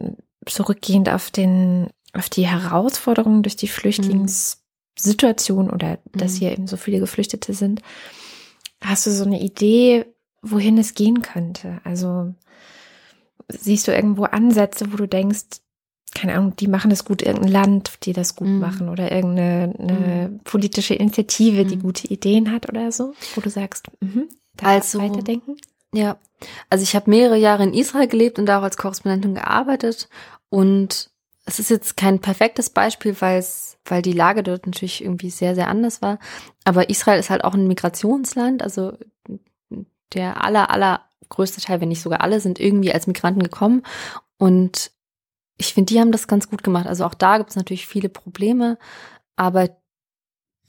zurückgehend 0.46 1.08
auf 1.10 1.32
den, 1.32 1.88
auf 2.14 2.30
die 2.30 2.48
Herausforderungen 2.48 3.44
durch 3.44 3.56
die 3.56 3.70
Flüchtlingssituation 3.70 5.70
oder 5.70 6.00
dass 6.14 6.34
mhm. 6.34 6.38
hier 6.38 6.52
eben 6.52 6.68
so 6.68 6.76
viele 6.78 7.00
Geflüchtete 7.00 7.54
sind. 7.54 7.82
Hast 8.84 9.08
du 9.08 9.12
so 9.12 9.24
eine 9.24 9.42
Idee, 9.42 10.06
wohin 10.42 10.78
es 10.78 10.96
gehen 10.96 11.22
könnte? 11.22 11.80
Also 11.84 12.34
siehst 13.48 13.88
du 13.88 13.96
irgendwo 13.96 14.26
Ansätze, 14.26 14.92
wo 14.92 14.98
du 14.98 15.08
denkst, 15.08 15.62
keine 16.16 16.36
Ahnung, 16.36 16.56
die 16.56 16.68
machen 16.68 16.90
das 16.90 17.06
gut, 17.06 17.22
irgendein 17.22 17.52
Land, 17.52 18.00
die 18.04 18.14
das 18.14 18.36
gut 18.36 18.48
mhm. 18.48 18.60
machen 18.60 18.90
oder 18.90 19.12
irgendeine 19.12 20.30
mhm. 20.30 20.40
politische 20.44 20.94
Initiative, 20.94 21.66
die 21.66 21.76
mhm. 21.76 21.82
gute 21.82 22.08
Ideen 22.08 22.52
hat 22.52 22.70
oder 22.70 22.92
so, 22.92 23.14
wo 23.36 23.42
du 23.42 23.50
sagst, 23.50 23.88
mhm, 24.00 24.28
da 24.56 24.68
also 24.68 25.00
weiterdenken? 25.00 25.58
Ja, 25.94 26.18
also 26.70 26.84
ich 26.84 26.96
habe 26.96 27.10
mehrere 27.10 27.38
Jahre 27.38 27.64
in 27.64 27.74
Israel 27.74 28.08
gelebt 28.08 28.40
und 28.40 28.46
da 28.46 28.60
auch 28.60 28.64
als 28.64 28.78
Korrespondentin 28.78 29.36
gearbeitet 29.36 30.10
und 30.50 31.10
es 31.48 31.60
ist 31.60 31.70
jetzt 31.70 31.96
kein 31.96 32.20
perfektes 32.20 32.70
Beispiel, 32.70 33.16
weil 33.22 33.40
es, 33.40 33.78
weil 33.86 34.02
die 34.02 34.12
Lage 34.12 34.44
dort 34.44 34.66
natürlich 34.66 35.02
irgendwie 35.02 35.30
sehr, 35.30 35.56
sehr 35.56 35.70
anders 35.70 36.02
war. 36.02 36.20
Aber 36.66 36.90
Israel 36.90 37.20
ist 37.20 37.30
halt 37.30 37.46
auch 37.46 37.54
ein 37.54 37.68
Migrationsland, 37.68 38.62
also 38.62 38.98
der 40.14 40.44
aller, 40.44 40.70
aller 40.70 41.06
größte 41.30 41.62
Teil, 41.62 41.80
wenn 41.80 41.88
nicht 41.88 42.02
sogar 42.02 42.20
alle, 42.20 42.42
sind 42.42 42.60
irgendwie 42.60 42.94
als 42.94 43.08
Migranten 43.08 43.42
gekommen. 43.42 43.84
Und 44.38 44.92
ich 45.58 45.74
finde, 45.74 45.94
die 45.94 46.00
haben 46.00 46.12
das 46.12 46.28
ganz 46.28 46.50
gut 46.50 46.64
gemacht. 46.64 46.88
Also 46.88 47.06
auch 47.06 47.14
da 47.14 47.38
gibt 47.38 47.50
es 47.50 47.56
natürlich 47.56 47.88
viele 47.88 48.10
Probleme, 48.10 48.78
aber 49.36 49.70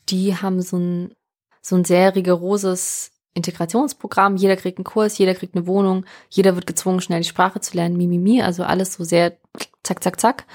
die 0.08 0.36
haben 0.36 0.62
so 0.62 0.78
ein, 0.78 1.14
so 1.60 1.76
ein 1.76 1.84
sehr 1.84 2.14
rigoroses 2.14 3.12
Integrationsprogramm. 3.34 4.36
Jeder 4.36 4.56
kriegt 4.56 4.78
einen 4.78 4.84
Kurs, 4.84 5.18
jeder 5.18 5.34
kriegt 5.34 5.54
eine 5.54 5.66
Wohnung, 5.66 6.06
jeder 6.30 6.54
wird 6.54 6.66
gezwungen, 6.66 7.00
schnell 7.00 7.20
die 7.20 7.28
Sprache 7.28 7.60
zu 7.60 7.76
lernen, 7.76 7.96
mimimi, 7.96 8.42
also 8.42 8.64
alles 8.64 8.94
so 8.94 9.04
sehr 9.04 9.36
zack, 9.82 10.02
zack, 10.02 10.20
zack. 10.20 10.46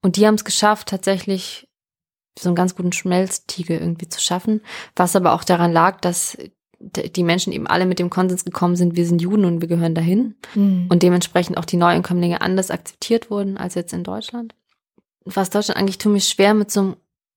Und 0.00 0.16
die 0.16 0.26
haben 0.26 0.34
es 0.34 0.44
geschafft, 0.44 0.88
tatsächlich 0.88 1.68
so 2.38 2.48
einen 2.48 2.56
ganz 2.56 2.74
guten 2.74 2.92
Schmelztiegel 2.92 3.78
irgendwie 3.78 4.08
zu 4.08 4.20
schaffen, 4.20 4.62
was 4.96 5.16
aber 5.16 5.32
auch 5.32 5.44
daran 5.44 5.72
lag, 5.72 6.00
dass 6.00 6.38
die 6.82 7.22
Menschen 7.22 7.52
eben 7.52 7.66
alle 7.66 7.86
mit 7.86 7.98
dem 7.98 8.10
Konsens 8.10 8.44
gekommen 8.44 8.76
sind, 8.76 8.96
wir 8.96 9.06
sind 9.06 9.22
Juden 9.22 9.44
und 9.44 9.60
wir 9.60 9.68
gehören 9.68 9.94
dahin. 9.94 10.34
Mhm. 10.54 10.86
Und 10.88 11.02
dementsprechend 11.02 11.56
auch 11.56 11.64
die 11.64 11.76
Neuankömmlinge 11.76 12.40
anders 12.40 12.70
akzeptiert 12.70 13.30
wurden 13.30 13.56
als 13.56 13.74
jetzt 13.74 13.92
in 13.92 14.04
Deutschland. 14.04 14.54
Was 15.24 15.50
Deutschland 15.50 15.78
eigentlich 15.78 15.98
tut 15.98 16.12
mir 16.12 16.20
schwer 16.20 16.54
mit 16.54 16.70
so 16.70 16.80
einem 16.80 16.96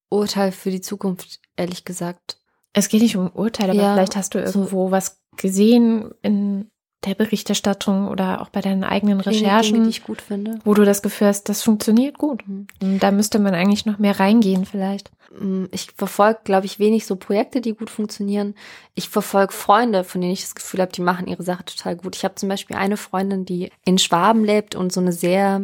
Urteil 0.09 0.51
für 0.51 0.71
die 0.71 0.81
Zukunft, 0.81 1.39
ehrlich 1.55 1.85
gesagt. 1.85 2.37
Es 2.73 2.89
geht 2.89 3.01
nicht 3.01 3.15
um 3.15 3.29
Urteile, 3.29 3.71
aber 3.71 3.81
ja, 3.81 3.93
vielleicht 3.93 4.15
hast 4.15 4.33
du 4.33 4.39
irgendwo 4.39 4.87
so 4.87 4.91
was 4.91 5.21
gesehen 5.37 6.11
in 6.21 6.69
der 7.05 7.15
Berichterstattung 7.15 8.07
oder 8.07 8.41
auch 8.41 8.49
bei 8.49 8.61
deinen 8.61 8.83
eigenen 8.83 9.19
Recherchen, 9.19 9.83
die 9.83 9.89
ich 9.89 10.03
gut 10.03 10.21
finde. 10.21 10.59
wo 10.65 10.73
du 10.73 10.83
das 10.83 11.01
Gefühl 11.01 11.27
hast, 11.27 11.49
das 11.49 11.61
funktioniert 11.61 12.17
gut. 12.17 12.43
Mhm. 12.47 12.99
Da 12.99 13.11
müsste 13.11 13.39
man 13.39 13.53
eigentlich 13.53 13.85
noch 13.85 13.99
mehr 13.99 14.19
reingehen 14.19 14.65
vielleicht. 14.65 15.11
Mm, 15.39 15.65
ich 15.71 15.91
verfolge, 15.95 16.39
glaube 16.43 16.65
ich, 16.65 16.79
wenig 16.79 17.05
so 17.05 17.15
Projekte, 17.15 17.61
die 17.61 17.73
gut 17.73 17.89
funktionieren. 17.89 18.55
Ich 18.93 19.09
verfolge 19.09 19.53
Freunde, 19.53 20.03
von 20.03 20.21
denen 20.21 20.33
ich 20.33 20.41
das 20.41 20.55
Gefühl 20.55 20.81
habe, 20.81 20.91
die 20.91 21.01
machen 21.01 21.27
ihre 21.27 21.43
Sache 21.43 21.65
total 21.65 21.95
gut. 21.95 22.15
Ich 22.15 22.23
habe 22.23 22.35
zum 22.35 22.49
Beispiel 22.49 22.75
eine 22.75 22.97
Freundin, 22.97 23.45
die 23.45 23.71
in 23.85 23.97
Schwaben 23.97 24.43
lebt 24.43 24.75
und 24.75 24.91
so 24.91 24.99
eine 24.99 25.11
sehr 25.11 25.61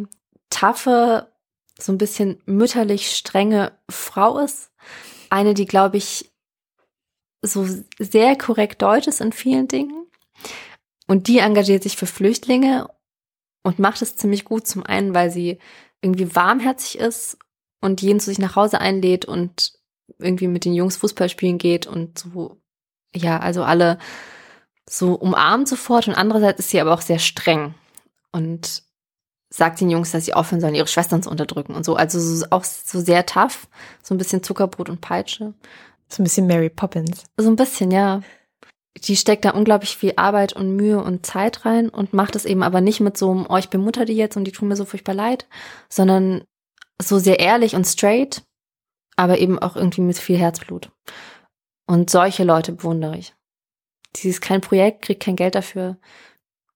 taffe, 0.49 1.31
so 1.79 1.91
ein 1.91 1.97
bisschen 1.97 2.41
mütterlich 2.45 3.15
strenge 3.15 3.71
Frau 3.89 4.39
ist. 4.39 4.71
Eine, 5.29 5.53
die, 5.53 5.65
glaube 5.65 5.97
ich, 5.97 6.31
so 7.41 7.65
sehr 7.97 8.35
korrekt 8.35 8.81
deutsch 8.81 9.07
ist 9.07 9.21
in 9.21 9.31
vielen 9.31 9.67
Dingen. 9.67 10.05
Und 11.07 11.27
die 11.27 11.39
engagiert 11.39 11.83
sich 11.83 11.97
für 11.97 12.05
Flüchtlinge 12.05 12.89
und 13.63 13.79
macht 13.79 14.01
es 14.01 14.15
ziemlich 14.15 14.45
gut. 14.45 14.67
Zum 14.67 14.85
einen, 14.85 15.13
weil 15.13 15.31
sie 15.31 15.57
irgendwie 16.01 16.35
warmherzig 16.35 16.99
ist 16.99 17.37
und 17.81 18.01
jeden 18.01 18.19
zu 18.19 18.27
sich 18.27 18.39
nach 18.39 18.55
Hause 18.55 18.79
einlädt 18.79 19.25
und 19.25 19.73
irgendwie 20.19 20.47
mit 20.47 20.65
den 20.65 20.73
Jungs 20.73 20.97
Fußball 20.97 21.29
spielen 21.29 21.57
geht 21.57 21.87
und 21.87 22.19
so, 22.19 22.61
ja, 23.13 23.39
also 23.39 23.63
alle 23.63 23.97
so 24.89 25.13
umarmt 25.13 25.67
sofort 25.67 26.07
und 26.07 26.15
andererseits 26.15 26.59
ist 26.59 26.69
sie 26.69 26.81
aber 26.81 26.93
auch 26.93 27.01
sehr 27.01 27.19
streng 27.19 27.73
und 28.31 28.83
sagt 29.49 29.81
den 29.81 29.89
Jungs, 29.89 30.11
dass 30.11 30.25
sie 30.25 30.33
aufhören 30.33 30.61
sollen, 30.61 30.75
ihre 30.75 30.87
Schwestern 30.87 31.21
zu 31.21 31.29
unterdrücken 31.29 31.75
und 31.75 31.83
so. 31.83 31.95
Also 31.95 32.19
so, 32.19 32.45
auch 32.51 32.63
so 32.63 32.99
sehr 33.01 33.25
tough, 33.25 33.67
so 34.01 34.15
ein 34.15 34.17
bisschen 34.17 34.43
Zuckerbrot 34.43 34.89
und 34.89 35.01
Peitsche. 35.01 35.53
So 36.07 36.21
ein 36.21 36.23
bisschen 36.23 36.47
Mary 36.47 36.69
Poppins. 36.69 37.25
So 37.37 37.49
ein 37.49 37.55
bisschen, 37.55 37.91
ja. 37.91 38.21
Die 38.97 39.15
steckt 39.15 39.45
da 39.45 39.51
unglaublich 39.51 39.95
viel 39.95 40.13
Arbeit 40.17 40.53
und 40.53 40.75
Mühe 40.75 41.01
und 41.01 41.25
Zeit 41.25 41.65
rein 41.65 41.89
und 41.89 42.13
macht 42.13 42.35
es 42.35 42.45
eben 42.45 42.63
aber 42.63 42.81
nicht 42.81 42.99
mit 42.99 43.17
so 43.17 43.31
einem, 43.31 43.45
oh, 43.47 43.57
ich 43.57 43.69
bemutter 43.69 44.05
die 44.05 44.15
jetzt 44.15 44.35
und 44.35 44.45
die 44.45 44.51
tun 44.51 44.67
mir 44.67 44.75
so 44.75 44.85
furchtbar 44.85 45.15
leid, 45.15 45.47
sondern 45.89 46.43
so 47.07 47.19
sehr 47.19 47.39
ehrlich 47.39 47.75
und 47.75 47.85
straight, 47.85 48.43
aber 49.15 49.39
eben 49.39 49.59
auch 49.59 49.75
irgendwie 49.75 50.01
mit 50.01 50.17
viel 50.17 50.37
Herzblut. 50.37 50.91
Und 51.87 52.09
solche 52.09 52.43
Leute 52.43 52.71
bewundere 52.71 53.17
ich. 53.17 53.33
Sie 54.15 54.29
ist 54.29 54.41
kein 54.41 54.61
Projekt, 54.61 55.03
kriegt 55.03 55.23
kein 55.23 55.35
Geld 55.35 55.55
dafür, 55.55 55.97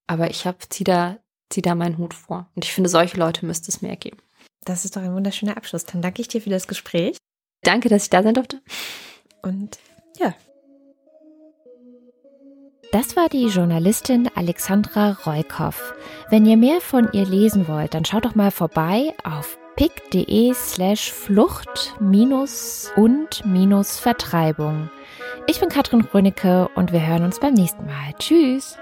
aber 0.06 0.30
ich 0.30 0.46
habe 0.46 0.58
zieh 0.68 0.84
da 0.84 1.18
zieh 1.50 1.62
da 1.62 1.74
meinen 1.74 1.98
Hut 1.98 2.14
vor. 2.14 2.50
Und 2.54 2.64
ich 2.64 2.72
finde, 2.72 2.90
solche 2.90 3.16
Leute 3.16 3.46
müsste 3.46 3.70
es 3.70 3.82
mehr 3.82 3.96
geben. 3.96 4.18
Das 4.64 4.84
ist 4.84 4.96
doch 4.96 5.02
ein 5.02 5.14
wunderschöner 5.14 5.56
Abschluss. 5.56 5.84
Dann 5.84 6.02
danke 6.02 6.20
ich 6.20 6.28
dir 6.28 6.40
für 6.40 6.50
das 6.50 6.66
Gespräch. 6.66 7.16
Danke, 7.62 7.88
dass 7.88 8.04
ich 8.04 8.10
da 8.10 8.22
sein 8.22 8.34
durfte. 8.34 8.60
Und 9.42 9.78
ja. 10.18 10.34
Das 12.92 13.16
war 13.16 13.28
die 13.28 13.46
Journalistin 13.46 14.28
Alexandra 14.34 15.12
Reukoff. 15.24 15.94
Wenn 16.30 16.46
ihr 16.46 16.56
mehr 16.56 16.80
von 16.80 17.08
ihr 17.12 17.26
lesen 17.26 17.68
wollt, 17.68 17.94
dann 17.94 18.04
schaut 18.04 18.24
doch 18.24 18.34
mal 18.34 18.50
vorbei 18.50 19.14
auf 19.24 19.58
pick.de 19.76 20.54
slash 20.54 21.12
Flucht 21.12 21.94
minus 22.00 22.90
und 22.96 23.44
minus 23.44 23.98
Vertreibung. 23.98 24.90
Ich 25.46 25.60
bin 25.60 25.68
Katrin 25.68 26.00
Rönecke 26.00 26.68
und 26.74 26.92
wir 26.92 27.06
hören 27.06 27.24
uns 27.24 27.38
beim 27.38 27.54
nächsten 27.54 27.84
Mal. 27.84 28.12
Tschüss! 28.18 28.78